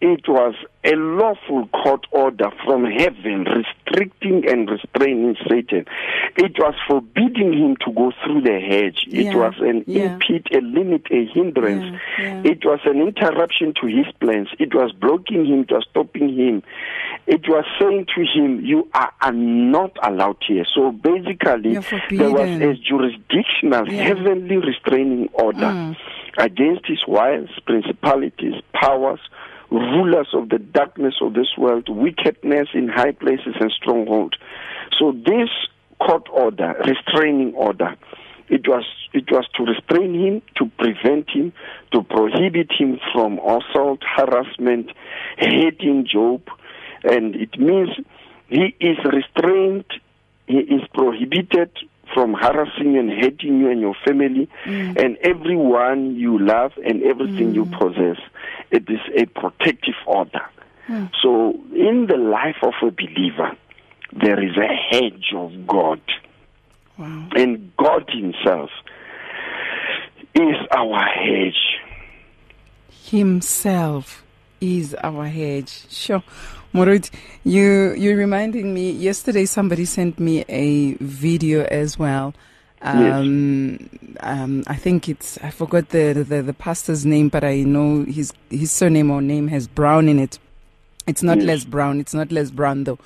it 0.00 0.28
was 0.28 0.54
a 0.84 0.94
lawful 0.96 1.66
court 1.68 2.06
order 2.10 2.50
from 2.64 2.84
heaven 2.84 3.44
restricting 3.44 4.46
and 4.46 4.68
restraining 4.68 5.34
Satan. 5.48 5.86
It 6.36 6.58
was 6.58 6.74
forbidding 6.86 7.54
him 7.54 7.76
to 7.86 7.92
go 7.92 8.12
through 8.22 8.42
the 8.42 8.60
hedge. 8.60 9.06
It 9.08 9.26
Yeah, 9.26 9.36
was 9.36 9.54
an 9.60 9.84
yeah. 9.86 10.12
impede, 10.14 10.46
a 10.52 10.60
limit, 10.60 11.06
a 11.10 11.24
hindrance. 11.32 11.98
Yeah. 12.18 12.42
It 12.44 12.64
was 12.66 12.80
an 12.84 13.00
interruption 13.00 13.72
to 13.80 13.86
his 13.86 14.06
plans. 14.20 14.48
It 14.58 14.74
was 14.74 14.92
blocking 14.92 15.46
him, 15.46 15.60
it 15.60 15.70
was 15.70 15.86
stopping 15.90 16.28
him. 16.36 16.62
It 17.26 17.48
was 17.48 17.64
saying 17.80 18.06
to 18.14 18.20
him, 18.26 18.60
You 18.62 18.86
are, 18.92 19.10
are 19.22 19.32
not 19.32 19.92
allowed 20.02 20.36
here. 20.46 20.66
So 20.74 20.92
basically, 20.92 21.78
there 22.10 22.30
was 22.30 22.50
a 22.60 22.74
jurisdictional, 22.74 23.86
heavenly 23.86 24.56
restraining 24.58 25.28
order 25.32 25.54
Mm. 25.54 25.96
against 26.36 26.86
his 26.86 27.00
wiles, 27.08 27.48
principalities, 27.64 28.54
powers, 28.74 29.20
rulers 29.74 30.28
of 30.32 30.48
the 30.48 30.58
darkness 30.58 31.14
of 31.20 31.34
this 31.34 31.48
world, 31.58 31.88
wickedness 31.88 32.68
in 32.74 32.88
high 32.88 33.12
places 33.12 33.54
and 33.60 33.70
stronghold. 33.72 34.36
So 34.98 35.12
this 35.12 35.48
court 36.00 36.28
order, 36.30 36.74
restraining 36.86 37.54
order, 37.54 37.96
it 38.48 38.68
was 38.68 38.84
it 39.12 39.30
was 39.30 39.46
to 39.56 39.64
restrain 39.64 40.14
him, 40.14 40.42
to 40.56 40.70
prevent 40.78 41.30
him, 41.30 41.52
to 41.92 42.02
prohibit 42.02 42.70
him 42.72 42.98
from 43.12 43.38
assault, 43.38 44.00
harassment, 44.02 44.90
hating 45.38 46.06
Job, 46.10 46.42
and 47.04 47.34
it 47.34 47.58
means 47.58 47.90
he 48.48 48.74
is 48.80 48.98
restrained, 49.04 49.86
he 50.46 50.58
is 50.58 50.82
prohibited 50.92 51.70
from 52.12 52.34
harassing 52.34 52.98
and 52.98 53.10
hating 53.10 53.58
you 53.60 53.70
and 53.70 53.80
your 53.80 53.94
family 54.04 54.48
mm. 54.64 54.96
and 55.02 55.16
everyone 55.18 56.16
you 56.16 56.38
love 56.38 56.72
and 56.84 57.02
everything 57.02 57.54
you 57.54 57.64
mm. 57.64 57.78
possess. 57.78 58.22
It 58.74 58.84
is 58.88 59.00
a 59.16 59.26
protective 59.26 59.94
order. 60.06 60.44
Hmm. 60.86 61.06
So, 61.22 61.54
in 61.72 62.06
the 62.08 62.16
life 62.16 62.60
of 62.62 62.74
a 62.82 62.90
believer, 62.90 63.56
there 64.12 64.42
is 64.42 64.56
a 64.56 64.68
hedge 64.90 65.32
of 65.34 65.66
God 65.66 66.00
Wow. 66.98 67.28
And 67.34 67.72
God 67.76 68.08
Himself 68.08 68.70
is 70.34 70.56
our 70.70 71.04
hedge. 71.04 71.80
Himself 73.06 74.24
is 74.60 74.94
our 75.02 75.26
hedge. 75.26 75.90
Sure. 75.90 76.22
Morut, 76.72 77.10
you 77.44 77.94
you're 77.94 78.16
reminding 78.16 78.72
me 78.74 78.90
yesterday 78.90 79.44
somebody 79.44 79.84
sent 79.84 80.18
me 80.18 80.44
a 80.48 80.94
video 80.94 81.64
as 81.64 81.98
well. 81.98 82.34
Um, 82.84 83.88
um, 84.20 84.62
I 84.66 84.76
think 84.76 85.08
it's 85.08 85.38
I 85.42 85.50
forgot 85.50 85.88
the, 85.88 86.12
the 86.12 86.42
the 86.42 86.52
pastor's 86.54 87.04
name, 87.06 87.28
but 87.30 87.42
I 87.44 87.62
know 87.62 88.04
his 88.04 88.32
his 88.50 88.70
surname 88.70 89.10
or 89.10 89.22
name 89.22 89.48
has 89.48 89.66
Brown 89.66 90.08
in 90.08 90.18
it. 90.18 90.38
It's 91.06 91.22
not 91.22 91.38
Yes. 91.38 91.46
Les 91.46 91.64
Brown. 91.64 92.00
It's 92.00 92.14
not 92.14 92.30
Les 92.30 92.50
Brown 92.50 92.84
though. 92.84 92.98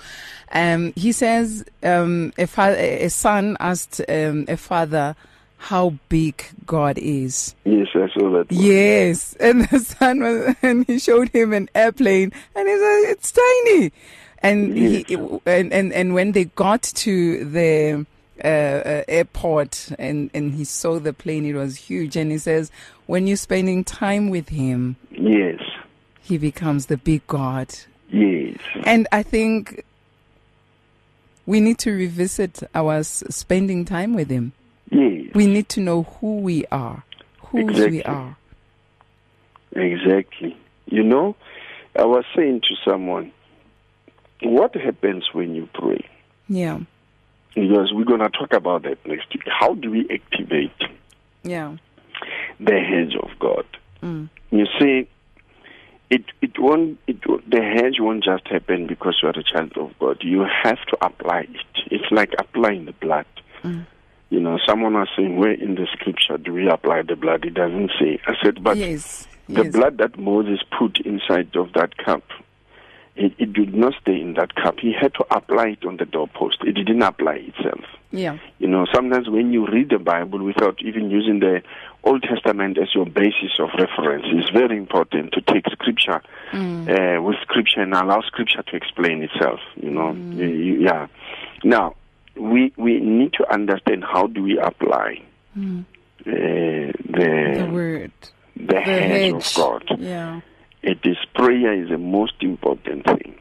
Um, 0.53 0.93
he 0.97 1.13
says 1.13 1.65
um, 1.83 2.33
a, 2.39 2.47
fa- 2.47 2.77
a 2.79 3.09
son 3.09 3.57
asked 3.61 4.01
um, 4.09 4.45
a 4.49 4.57
father 4.57 5.15
how 5.59 5.95
big 6.09 6.45
God 6.67 6.97
is. 6.99 7.55
Yes, 7.65 7.89
I 7.95 8.09
saw 8.15 8.31
that. 8.33 8.51
one. 8.51 8.61
Yes, 8.63 9.35
and 9.41 9.69
the 9.69 9.81
son 9.81 10.21
was, 10.21 10.55
and 10.63 10.87
he 10.87 10.99
showed 10.99 11.29
him 11.31 11.53
an 11.53 11.69
airplane, 11.75 12.33
and 12.55 12.69
he 12.69 12.75
said 12.77 13.11
it's 13.13 13.33
tiny, 13.33 13.93
and 14.41 14.77
he, 14.77 15.05
and, 15.47 15.73
and 15.73 15.93
and 15.93 16.15
when 16.15 16.33
they 16.33 16.45
got 16.45 16.83
to 16.83 17.45
the 17.45 18.07
uh, 18.45 19.03
airport, 19.09 19.91
and 19.99 20.31
and 20.35 20.55
he 20.55 20.65
saw 20.65 20.99
the 20.99 21.13
plane, 21.13 21.45
it 21.45 21.55
was 21.55 21.77
huge, 21.77 22.17
and 22.17 22.31
he 22.31 22.39
says, 22.39 22.71
when 23.07 23.27
you're 23.27 23.37
spending 23.37 23.85
time 23.85 24.31
with 24.31 24.49
him, 24.51 24.97
Yes, 25.11 25.61
he 26.21 26.39
becomes 26.39 26.87
the 26.87 26.97
big 26.97 27.27
God, 27.27 27.75
yes, 28.11 28.57
and 28.85 29.07
I 29.13 29.23
think 29.23 29.85
we 31.47 31.61
need 31.61 31.79
to 31.79 31.93
revisit 31.93 32.63
our 32.75 33.03
spending 33.03 33.85
time 33.85 34.15
with 34.15 34.29
him. 34.31 34.53
yes. 34.91 35.35
We 35.35 35.47
need 35.47 35.69
to 35.71 35.81
know 35.81 36.03
who 36.03 36.41
we 36.41 36.65
are, 36.71 37.05
whose 37.43 37.79
we 37.89 38.03
are. 38.03 38.37
Exactly. 39.73 40.57
You 40.87 41.03
know, 41.03 41.37
I 41.97 42.05
was 42.05 42.25
saying 42.35 42.63
to 42.63 42.75
someone, 42.91 43.33
what 44.43 44.75
happens 44.75 45.25
when 45.33 45.55
you 45.55 45.69
pray? 45.75 46.07
Yeah, 46.49 46.81
Because 47.59 47.93
we're 47.93 48.05
going 48.05 48.21
to 48.21 48.31
talk 48.31 48.53
about 48.53 48.85
that 48.85 49.05
next 49.05 49.35
week. 49.35 49.43
How 49.47 49.75
do 49.75 49.91
we 49.91 50.09
activate 50.11 50.71
yeah. 51.43 51.77
the 52.61 52.79
hedge 52.79 53.17
of 53.21 53.31
God? 53.41 53.67
Mm. 54.01 54.29
You 54.51 54.67
see, 54.79 55.09
it 56.09 56.25
it 56.41 56.59
won't 56.59 56.99
it 57.09 57.21
the 57.51 57.61
hedge 57.61 57.97
won't 57.99 58.23
just 58.23 58.47
happen 58.47 58.87
because 58.87 59.19
you 59.21 59.29
are 59.29 59.39
a 59.39 59.43
child 59.43 59.77
of 59.77 59.99
God. 59.99 60.19
You 60.21 60.47
have 60.63 60.79
to 60.87 61.05
apply 61.05 61.41
it. 61.41 61.91
It's 61.91 62.11
like 62.13 62.33
applying 62.39 62.85
the 62.85 62.93
blood. 62.93 63.27
Mm. 63.65 63.87
You 64.31 64.41
know, 64.41 64.59
someone 64.67 64.95
was 64.95 65.09
saying, 65.17 65.37
where 65.37 65.53
in 65.53 65.75
the 65.75 65.87
scripture 65.93 66.37
do 66.39 66.53
we 66.53 66.69
apply 66.69 67.03
the 67.03 67.17
blood? 67.17 67.45
It 67.45 67.55
doesn't 67.55 67.91
say. 67.99 68.21
I 68.27 68.35
said, 68.43 68.63
but 68.63 68.77
yes, 68.77 69.27
the 69.49 69.65
yes. 69.65 69.73
blood 69.73 69.99
that 69.99 70.19
Moses 70.19 70.61
put 70.79 71.01
inside 71.01 71.57
of 71.57 71.73
that 71.73 71.97
cup, 71.97 72.23
it, 73.19 73.33
it 73.39 73.53
did 73.53 73.75
not 73.75 73.95
stay 74.01 74.21
in 74.21 74.35
that 74.35 74.55
cup. 74.55 74.79
He 74.81 74.93
had 74.99 75.13
to 75.15 75.25
apply 75.35 75.69
it 75.71 75.85
on 75.85 75.97
the 75.97 76.05
doorpost. 76.07 76.59
It 76.63 76.73
didn't 76.73 77.03
apply 77.03 77.35
itself. 77.51 77.85
Yeah, 78.11 78.39
You 78.59 78.69
know, 78.69 78.87
sometimes 78.95 79.29
when 79.29 79.53
you 79.53 79.67
read 79.67 79.91
the 79.91 79.99
Bible 79.99 80.43
without 80.43 80.81
even 80.83 81.11
using 81.11 81.41
the 81.41 81.61
Old 82.05 82.23
Testament 82.23 82.79
as 82.79 82.95
your 82.95 83.05
basis 83.05 83.53
of 83.59 83.69
reference, 83.79 84.25
it's 84.29 84.49
very 84.51 84.79
important 84.79 85.33
to 85.33 85.43
take 85.43 85.65
Scripture 85.73 86.23
uh, 86.55 87.23
with 87.23 87.37
Scripture 87.43 87.83
and 87.83 87.93
allow 87.93 88.23
Scripture 88.23 88.63
to 88.63 88.77
explain 88.77 89.23
itself. 89.23 89.61
You 89.77 89.91
know, 89.91 90.13
you- 90.33 90.81
yeah. 90.81 91.09
Now, 91.65 91.97
we 92.37 92.73
we 92.79 93.01
need 93.01 93.33
to 93.35 93.53
understand 93.53 94.05
how 94.05 94.27
do 94.29 94.43
we 94.43 94.59
apply 94.59 95.21
uh, 95.59 95.61
the 96.25 97.55
the 97.59 97.69
word, 97.73 98.13
the, 98.57 98.65
the 98.75 98.81
hedge, 98.81 99.11
hedge. 99.11 99.33
of 99.33 99.55
God. 99.55 99.85
Yeah, 99.99 100.41
It 100.89 101.01
is 101.05 101.19
prayer 101.35 101.75
is 101.83 101.91
the 101.91 101.99
most 101.99 102.33
important 102.41 103.05
thing. 103.05 103.35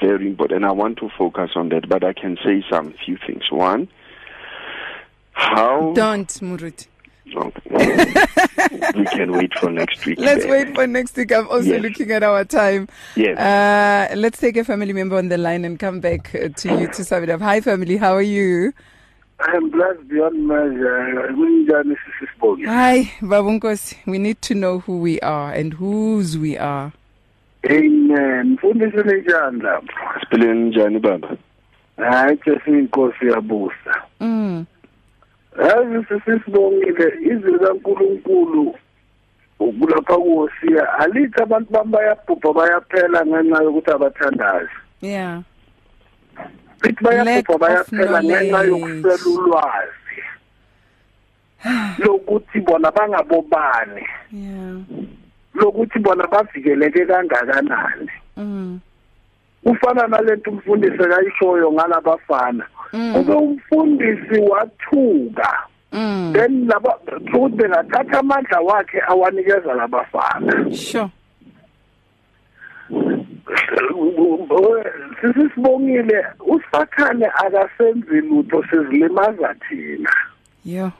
Very 0.00 0.26
important. 0.26 0.56
And 0.58 0.66
I 0.66 0.72
want 0.72 0.98
to 0.98 1.08
focus 1.16 1.50
on 1.54 1.68
that, 1.68 1.88
but 1.88 2.02
I 2.02 2.12
can 2.12 2.36
say 2.44 2.64
some 2.68 2.92
few 3.04 3.16
things. 3.24 3.44
One, 3.52 3.86
how 5.32 5.92
don't 5.94 6.28
Murut. 6.42 6.88
Okay. 7.34 7.70
we 8.98 9.04
can 9.06 9.32
wait 9.32 9.52
for 9.60 9.70
next 9.70 10.06
week. 10.06 10.18
Let's 10.18 10.42
then. 10.42 10.50
wait 10.50 10.74
for 10.74 10.86
next 10.86 11.16
week. 11.16 11.32
I'm 11.32 11.46
also 11.48 11.70
Yes. 11.74 11.82
looking 11.82 12.10
at 12.12 12.22
our 12.22 12.44
time. 12.44 12.88
Yes. 13.14 13.38
Uh, 13.38 14.14
let's 14.16 14.38
take 14.40 14.56
a 14.56 14.64
family 14.64 14.92
member 14.92 15.16
on 15.16 15.28
the 15.28 15.38
line 15.38 15.64
and 15.64 15.78
come 15.78 16.00
back 16.00 16.34
uh, 16.34 16.48
to 16.48 16.80
you 16.80 16.88
to 16.88 17.04
sum 17.04 17.22
it 17.24 17.30
up. 17.30 17.40
Hi, 17.42 17.60
family. 17.60 17.96
How 17.96 18.14
are 18.14 18.22
you? 18.22 18.72
I'm 19.40 19.70
blessed 19.70 20.08
beyond 20.08 20.46
measure. 20.46 21.32
Kunjani 21.34 21.96
sisibonge? 22.18 22.66
Hi, 22.66 23.12
Babunkosi. 23.20 23.96
We 24.06 24.18
need 24.18 24.40
to 24.42 24.54
know 24.54 24.78
who 24.78 24.98
we 24.98 25.20
are 25.20 25.52
and 25.52 25.74
whose 25.74 26.38
we 26.38 26.56
are. 26.56 26.92
Amen. 27.70 28.52
Mfundisi 28.52 28.96
njani 28.96 29.62
lapho? 29.62 30.20
Siphileni 30.20 30.68
njani 30.68 30.98
baba? 30.98 31.36
Hayi 31.96 32.36
ke 32.36 32.60
siyinkosi 32.64 33.26
yabusa. 33.26 34.02
Mm. 34.20 34.66
Yazi 35.58 36.06
sisibongile 36.24 37.12
izwi 37.20 37.58
kaNkuluNkulu 37.58 38.74
kulapha 39.58 40.16
kuwosiya 40.16 40.98
alithi 40.98 41.42
abantu 41.42 41.72
bami 41.72 41.92
bayabhubha 41.92 42.52
bayaphela 42.52 43.26
ngenxa 43.26 43.62
yokuthi 43.62 43.90
abathandazi. 43.90 44.70
Yeah. 45.00 45.42
Lithi 46.82 47.04
Lack 47.04 47.46
bayabhubha 47.46 47.54
of 47.54 47.60
bayaphela 47.60 48.22
ngenxa 48.22 48.62
knowledge. 48.62 48.68
yokuswela 48.68 49.40
ulwazi. 49.40 50.20
lokuthi 51.98 52.60
bona 52.60 52.90
bangabobani 52.92 54.06
Yeah. 54.32 54.76
lokuthi 55.54 55.98
bona 55.98 56.26
bavikeleke 56.26 57.06
kangakanani 57.06 58.10
Mm. 58.36 58.80
kufana 59.64 60.06
nalento 60.06 60.50
umfundisi 60.50 60.98
kayishoyo 60.98 61.72
ngalabafana 61.72 62.66
Mm. 62.92 63.16
ube 63.16 63.32
umfundisi 63.32 64.40
wathuka 64.40 65.58
Mm. 65.92 66.32
then 66.34 66.66
laba 66.68 66.98
ukuthi 67.32 67.56
bengathatha 67.56 68.18
amandla 68.18 68.60
wakhe 68.60 69.00
awanikeza 69.08 69.74
labafana 69.74 70.74
Sure. 70.74 71.08
Sisibongile 75.20 76.26
usakhane 76.46 77.26
akasenzi 77.26 78.20
lutho 78.20 78.64
sizilimaza 78.70 79.54
thina 79.68 80.10
Yeah. 80.64 80.90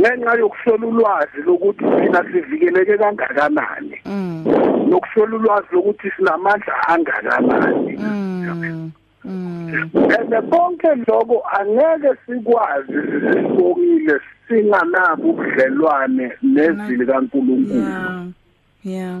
ngenxa 0.00 0.34
yokuswela 0.38 0.86
ulwazi 0.86 1.38
lokuthi 1.46 1.84
thina 1.84 2.24
sivikeleke 2.32 2.98
kangakanani 2.98 4.00
Mm. 4.06 4.44
nokuswela 4.90 5.36
ulwazi 5.36 5.66
lokuthi 5.72 6.10
sinamandla 6.16 6.88
angakanani 6.88 7.96
Mm. 7.98 8.90
Mm. 9.24 9.90
and 9.94 10.50
konke 10.50 10.88
lokho 11.06 11.42
angeke 11.58 12.14
sikwazi 12.26 12.92
sisibongile 12.92 14.20
singanabo 14.48 15.30
ubudlelwane 15.30 16.32
nezwi 16.42 16.96
likaNkuluNkulu 16.96 17.80
Yeah. 17.80 18.24
Yeah. 18.84 19.20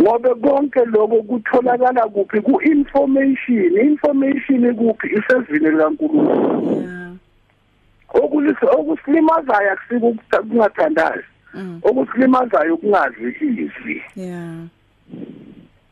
Ngoba 0.00 0.34
konke 0.34 0.84
lokho 0.84 1.22
kutholakala 1.22 2.08
kuphi? 2.08 2.40
Ku-information. 2.40 3.78
Information 3.80 4.64
ikuphi? 4.70 5.06
Isezwini 5.08 5.70
likaNkulunkulu. 5.70 7.18
Okusilimazayo 8.78 9.76
ukutha- 9.90 10.42
kungathandazi. 10.42 11.24
Mm. 11.54 11.80
okusilimazayo 11.82 12.76
kungazi 12.76 13.36
izwi. 13.40 14.02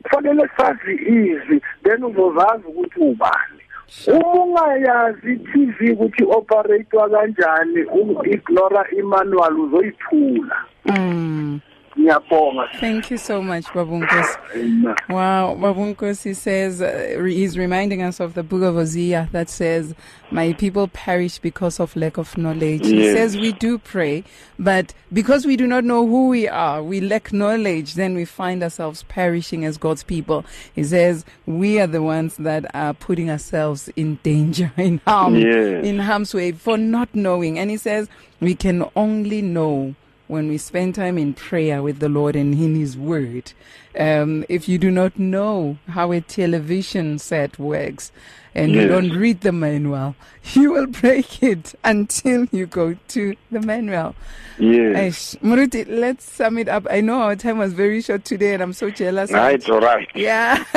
Kufanele 0.02 0.48
sazi 0.56 0.94
izwi 0.94 1.60
then 1.84 2.04
uzozazi 2.04 2.64
ukuthi 2.66 3.00
ubani. 3.00 3.62
Uma 4.08 4.32
ungayazi 4.44 5.32
i-TV 5.32 5.92
ukuthi 5.92 6.24
operatewa 6.24 7.10
kanjani 7.10 7.82
u-ignora 7.84 8.84
i-manual 8.98 9.58
uzoyiphula 9.60 10.56
Mm. 10.86 11.60
Ngiyabonga 11.98 12.68
Thank 12.80 13.10
you 13.10 13.18
so 13.18 13.42
much, 13.42 13.64
Babunkosi. 13.66 14.36
Amen. 14.56 14.94
Wow, 15.08 15.56
Babunkosi 15.60 16.34
says 16.34 16.80
uh, 16.82 17.22
he's 17.26 17.56
reminding 17.58 18.02
us 18.02 18.20
of 18.20 18.34
the 18.34 18.42
book 18.42 18.62
of 18.62 18.74
Hosea 18.74 19.28
that 19.32 19.48
says, 19.50 19.94
"My 20.30 20.52
people 20.54 20.88
perish 20.88 21.38
because 21.38 21.78
of 21.80 21.94
lack 21.96 22.16
of 22.18 22.36
knowledge." 22.38 22.86
He 22.86 23.12
says 23.12 23.36
we 23.36 23.52
do 23.52 23.78
pray, 23.78 24.24
but 24.58 24.94
because 25.12 25.44
we 25.46 25.56
do 25.56 25.66
not 25.66 25.84
know 25.84 26.06
who 26.06 26.28
we 26.28 26.48
are, 26.48 26.82
we 26.82 27.00
lack 27.00 27.32
knowledge. 27.32 27.94
Then 27.94 28.14
we 28.14 28.24
find 28.24 28.62
ourselves 28.62 29.04
perishing 29.04 29.64
as 29.64 29.76
God's 29.76 30.02
people. 30.02 30.44
He 30.74 30.84
says 30.84 31.24
we 31.46 31.78
are 31.80 31.86
the 31.86 32.02
ones 32.02 32.36
that 32.38 32.64
are 32.74 32.94
putting 32.94 33.30
ourselves 33.30 33.88
in 33.96 34.18
danger, 34.22 34.72
in 34.76 35.00
harm, 35.06 35.36
Yes. 35.36 35.84
in 35.84 35.98
harm's 35.98 36.32
way 36.34 36.52
for 36.52 36.76
not 36.78 37.14
knowing. 37.14 37.58
And 37.58 37.70
he 37.70 37.76
says 37.76 38.08
we 38.40 38.54
can 38.54 38.88
only 38.96 39.42
know 39.42 39.94
when 40.32 40.48
we 40.48 40.56
spend 40.56 40.94
time 40.94 41.18
in 41.18 41.34
prayer 41.34 41.82
with 41.82 41.98
the 41.98 42.08
Lord 42.08 42.34
and 42.34 42.54
in 42.54 42.74
His 42.74 42.96
Word. 42.96 43.52
Um, 43.98 44.46
if 44.48 44.66
you 44.66 44.78
do 44.78 44.90
not 44.90 45.18
know 45.18 45.76
how 45.88 46.10
a 46.12 46.22
television 46.22 47.18
set 47.18 47.58
works 47.58 48.10
and 48.54 48.72
you 48.72 48.88
don't 48.88 49.10
read 49.10 49.42
the 49.42 49.52
manual, 49.52 50.16
you 50.54 50.72
will 50.72 50.86
break 50.86 51.42
it 51.42 51.74
until 51.84 52.46
you 52.50 52.64
go 52.64 52.96
to 53.08 53.36
the 53.50 53.60
manual. 53.60 54.14
Yes. 54.58 55.36
Aish, 55.36 55.40
Muruti, 55.42 55.84
let's 55.86 56.24
sum 56.24 56.56
it 56.56 56.68
up. 56.68 56.86
I 56.90 57.02
know 57.02 57.20
our 57.20 57.36
time 57.36 57.58
was 57.58 57.74
very 57.74 58.00
short 58.00 58.24
today 58.24 58.54
and 58.54 58.62
I'm 58.62 58.72
so 58.72 58.88
jealous. 58.88 59.30
Ah, 59.34 59.48
it's 59.48 59.68
all 59.68 59.80
right. 59.80 60.08
Yeah. 60.14 60.64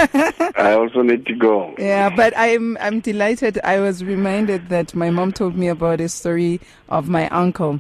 I 0.58 0.74
also 0.74 1.02
need 1.02 1.26
to 1.28 1.34
go. 1.34 1.74
Yeah, 1.78 2.13
but 2.13 2.34
I'm 2.36 2.78
I'm 2.82 3.00
delighted. 3.00 3.60
I 3.63 3.80
was 3.80 4.04
reminded 4.04 4.68
that 4.68 4.94
my 4.94 5.10
mom 5.10 5.32
told 5.32 5.56
me 5.56 5.70
about 5.70 6.02
a 6.02 6.10
story 6.10 6.60
of 6.89 7.08
my 7.08 7.30
uncle. 7.30 7.80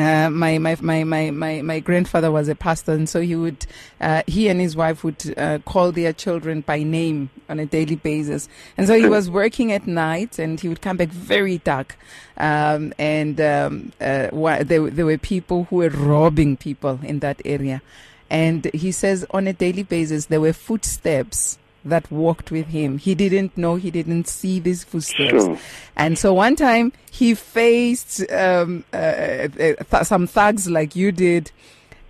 Uh, 0.00 0.30
my, 0.30 0.56
my 0.56 0.74
my 0.80 1.04
my 1.04 1.30
my 1.30 1.60
my 1.60 1.78
grandfather 1.78 2.30
was 2.30 2.48
a 2.48 2.54
pastor, 2.54 2.92
and 2.92 3.06
so 3.06 3.20
he 3.20 3.36
would 3.36 3.66
uh, 4.00 4.22
he 4.26 4.48
and 4.48 4.58
his 4.58 4.74
wife 4.74 5.04
would 5.04 5.34
uh, 5.36 5.58
call 5.66 5.92
their 5.92 6.14
children 6.14 6.62
by 6.62 6.82
name 6.82 7.28
on 7.50 7.58
a 7.58 7.66
daily 7.66 7.96
basis. 7.96 8.48
And 8.78 8.86
so 8.86 8.98
he 8.98 9.06
was 9.06 9.28
working 9.42 9.72
at 9.72 9.86
night, 9.86 10.38
and 10.38 10.58
he 10.58 10.68
would 10.68 10.80
come 10.80 10.96
back 10.96 11.08
very 11.08 11.58
dark. 11.58 11.98
Um, 12.38 12.94
and 12.98 13.38
um, 13.42 13.92
uh, 14.00 14.30
there 14.64 14.88
there 14.88 15.04
were 15.04 15.18
people 15.18 15.64
who 15.64 15.76
were 15.76 15.90
robbing 15.90 16.56
people 16.56 16.98
in 17.02 17.18
that 17.18 17.42
area. 17.44 17.82
And 18.30 18.70
he 18.72 18.92
says 18.92 19.26
on 19.32 19.48
a 19.48 19.52
daily 19.52 19.82
basis 19.82 20.26
there 20.26 20.40
were 20.40 20.52
footsteps 20.54 21.58
that 21.84 22.10
walked 22.10 22.50
with 22.50 22.66
him. 22.66 22.98
He 22.98 23.14
didn't 23.14 23.56
know, 23.56 23.76
he 23.76 23.90
didn't 23.90 24.28
see 24.28 24.60
these 24.60 24.84
footsteps. 24.84 25.30
Sure. 25.44 25.58
And 25.96 26.18
so 26.18 26.34
one 26.34 26.56
time 26.56 26.92
he 27.10 27.34
faced 27.34 28.30
um, 28.30 28.84
uh, 28.92 28.96
uh, 28.96 29.48
th- 29.48 29.76
some 30.04 30.26
thugs 30.26 30.68
like 30.70 30.94
you 30.94 31.10
did, 31.12 31.50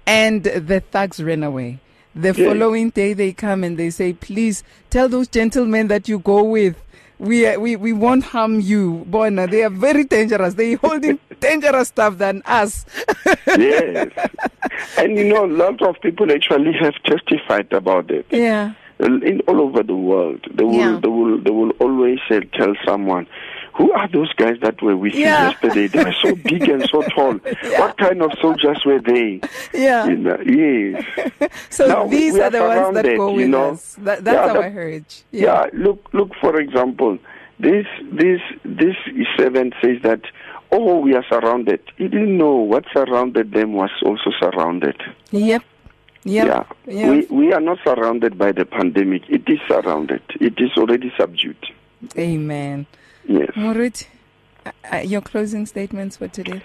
and 0.07 0.43
the 0.43 0.81
thugs 0.81 1.23
ran 1.23 1.43
away. 1.45 1.79
The 2.15 2.35
Yeah. 2.37 2.47
following 2.49 2.91
day 2.91 3.13
they 3.13 3.33
come 3.33 3.63
and 3.63 3.77
they 3.79 3.91
say, 3.91 4.13
please 4.15 4.65
tell 4.91 5.09
those 5.09 5.29
gentlemen 5.29 5.87
that 5.89 6.09
you 6.09 6.19
go 6.19 6.43
with. 6.43 6.77
We, 7.21 7.47
uh, 7.47 7.61
we 7.61 7.77
we 7.77 7.93
won't 7.93 8.25
harm 8.25 8.61
you, 8.61 9.05
Bona. 9.07 9.47
They 9.47 9.63
are 9.63 9.69
very 9.71 10.05
dangerous. 10.05 10.55
They 10.55 10.73
holding 10.75 11.19
dangerous 11.41 11.89
stuff 11.89 12.17
than 12.17 12.43
us. 12.47 12.87
yes. 13.47 14.09
And 14.99 15.17
you 15.19 15.25
know, 15.29 15.45
a 15.45 15.47
lot 15.47 15.83
of 15.83 16.01
people 16.01 16.33
actually 16.33 16.73
have 16.81 16.95
testified 17.05 17.71
about 17.73 18.11
it. 18.11 18.27
yeah. 18.31 18.73
In 19.01 19.41
all 19.49 19.61
over 19.63 19.83
the 19.83 19.95
world, 19.97 20.41
they 20.53 20.65
will, 20.65 20.75
Yeah. 20.75 21.01
they 21.03 21.09
will, 21.09 21.41
they 21.41 21.51
will 21.51 21.71
always 21.81 22.19
say, 22.29 22.41
tell 22.41 22.75
someone, 22.87 23.27
who 23.75 23.91
are 23.93 24.09
those 24.09 24.31
guys 24.35 24.57
that 24.63 24.83
were 24.83 24.97
with 24.97 25.15
Yeah. 25.15 25.45
you 25.45 25.51
yesterday? 25.51 25.87
They 25.87 26.05
were 26.05 26.13
so 26.23 26.35
big 26.35 26.69
and 26.69 26.83
so 26.91 27.01
tall. 27.03 27.35
What 27.79 27.97
kind 27.97 28.21
of 28.21 28.31
soldiers 28.43 28.83
were 28.85 29.01
they? 29.01 29.41
Yeah. 29.73 30.07
You 30.07 30.17
know, 30.17 30.39
yes. 30.45 31.51
So 31.71 31.87
Now, 31.87 32.07
these 32.09 32.37
are 32.37 32.51
the 32.51 32.61
ones 32.63 32.95
that 32.95 33.05
go 33.17 33.31
you 33.31 33.37
with 33.37 33.49
know. 33.49 33.71
us. 33.71 33.95
That, 34.01 34.23
that's 34.25 34.35
Yeah, 34.47 34.53
our 34.53 34.63
that- 34.65 34.73
heritage. 34.73 35.23
Yeah. 35.31 35.67
look, 35.73 36.09
look. 36.13 36.31
For 36.41 36.61
example, 36.61 37.19
this 37.59 37.87
this 38.13 38.41
this 38.65 38.97
servant 39.39 39.73
says 39.83 39.99
that, 40.03 40.21
oh, 40.73 40.99
we 40.99 41.15
are 41.15 41.25
surrounded. 41.31 41.81
He 41.97 42.09
didn't 42.09 42.37
know 42.37 42.57
what 42.57 42.85
surrounded 42.93 43.53
them 43.53 43.73
was 43.73 43.91
also 44.05 44.31
surrounded. 44.41 44.97
Yep. 45.31 45.63
Yeah, 46.25 46.65
Yep. 46.87 47.31
we 47.31 47.37
we 47.47 47.53
are 47.53 47.61
not 47.61 47.79
surrounded 47.83 48.37
by 48.37 48.53
the 48.53 48.65
pandemic. 48.67 49.23
It 49.29 49.49
is 49.49 49.59
surrounded. 49.67 50.23
It 50.41 50.55
is 50.59 50.71
already 50.77 51.13
subdued. 51.19 51.57
Amen. 52.19 52.87
Yes, 53.27 53.51
Murut, 53.57 54.07
uh, 54.67 54.71
uh, 54.93 54.97
your 54.99 55.21
closing 55.23 55.65
statements 55.67 56.17
for 56.19 56.29
today. 56.29 56.63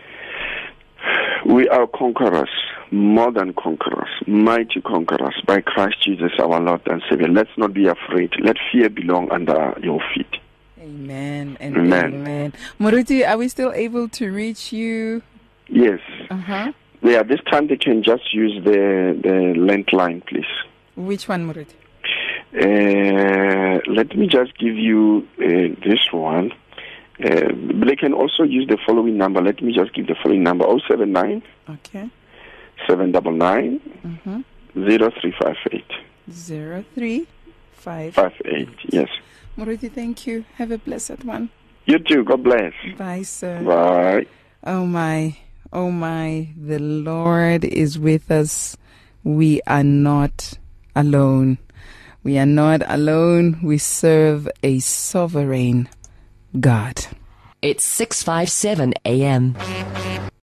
we 1.45 1.69
are 1.69 1.87
conquerors, 1.87 2.49
more 2.91 3.31
than 3.31 3.53
conquerors, 3.53 4.09
mighty 4.27 4.81
conquerors 4.81 5.35
by 5.45 5.61
Christ 5.61 6.01
Jesus 6.03 6.31
our 6.39 6.59
Lord 6.59 6.81
and 6.87 7.01
Savior. 7.09 7.27
Let's 7.27 7.55
not 7.57 7.73
be 7.73 7.87
afraid. 7.87 8.31
Let 8.41 8.57
fear 8.71 8.89
belong 8.89 9.31
under 9.31 9.77
your 9.81 10.01
feet. 10.13 10.37
Amen 10.81 11.57
and 11.59 11.77
Amen. 11.77 12.13
amen. 12.13 12.53
Muruti, 12.79 13.27
are 13.27 13.37
we 13.37 13.47
still 13.47 13.71
able 13.73 14.07
to 14.09 14.31
reach 14.31 14.71
you? 14.73 15.21
Yes. 15.67 15.99
Uh 16.29 16.35
huh. 16.37 16.71
Yeah, 17.01 17.23
this 17.23 17.39
time 17.51 17.67
they 17.67 17.77
can 17.77 18.03
just 18.03 18.33
use 18.33 18.63
the 18.63 19.17
the 19.21 19.53
landline, 19.69 20.25
please. 20.25 20.51
Which 20.95 21.27
one, 21.27 21.47
Muruti? 21.47 21.75
Uh, 22.53 23.79
let 23.91 24.15
me 24.15 24.27
just 24.27 24.57
give 24.57 24.75
you 24.75 25.27
uh, 25.39 25.75
this 25.87 26.11
one. 26.11 26.51
Uh, 27.23 27.49
they 27.85 27.95
can 27.95 28.13
also 28.13 28.43
use 28.43 28.67
the 28.67 28.77
following 28.85 29.17
number. 29.17 29.41
Let 29.41 29.61
me 29.61 29.73
just 29.73 29.93
give 29.93 30.07
the 30.07 30.15
following 30.21 30.43
number: 30.43 30.65
079 30.87 31.41
Okay. 31.69 32.09
799 32.87 33.79
Mm-hmm. 34.05 34.41
0358. 34.73 35.83
Zero 36.31 36.83
three 36.93 37.27
five. 37.73 38.13
58. 38.13 38.67
Yes. 38.89 39.09
Muruti, 39.57 39.89
thank 39.91 40.27
you. 40.27 40.43
Have 40.55 40.71
a 40.71 40.77
blessed 40.77 41.23
one. 41.23 41.49
You 41.85 41.99
too. 41.99 42.23
God 42.23 42.43
bless. 42.43 42.73
Bye, 42.97 43.21
sir. 43.23 43.61
Bye. 43.63 44.25
Oh 44.65 44.85
my, 44.85 45.37
oh 45.73 45.91
my, 45.91 46.49
the 46.57 46.79
Lord 46.79 47.63
is 47.65 47.97
with 47.99 48.31
us. 48.31 48.77
We 49.23 49.61
are 49.67 49.83
not 49.83 50.57
alone. 50.95 51.57
We 52.23 52.37
are 52.37 52.45
not 52.45 52.81
alone. 52.87 53.59
We 53.61 53.77
serve 53.77 54.49
a 54.63 54.79
sovereign 54.79 55.89
God. 56.59 57.05
It's 57.61 57.83
657 57.83 58.93
AM. 59.05 59.55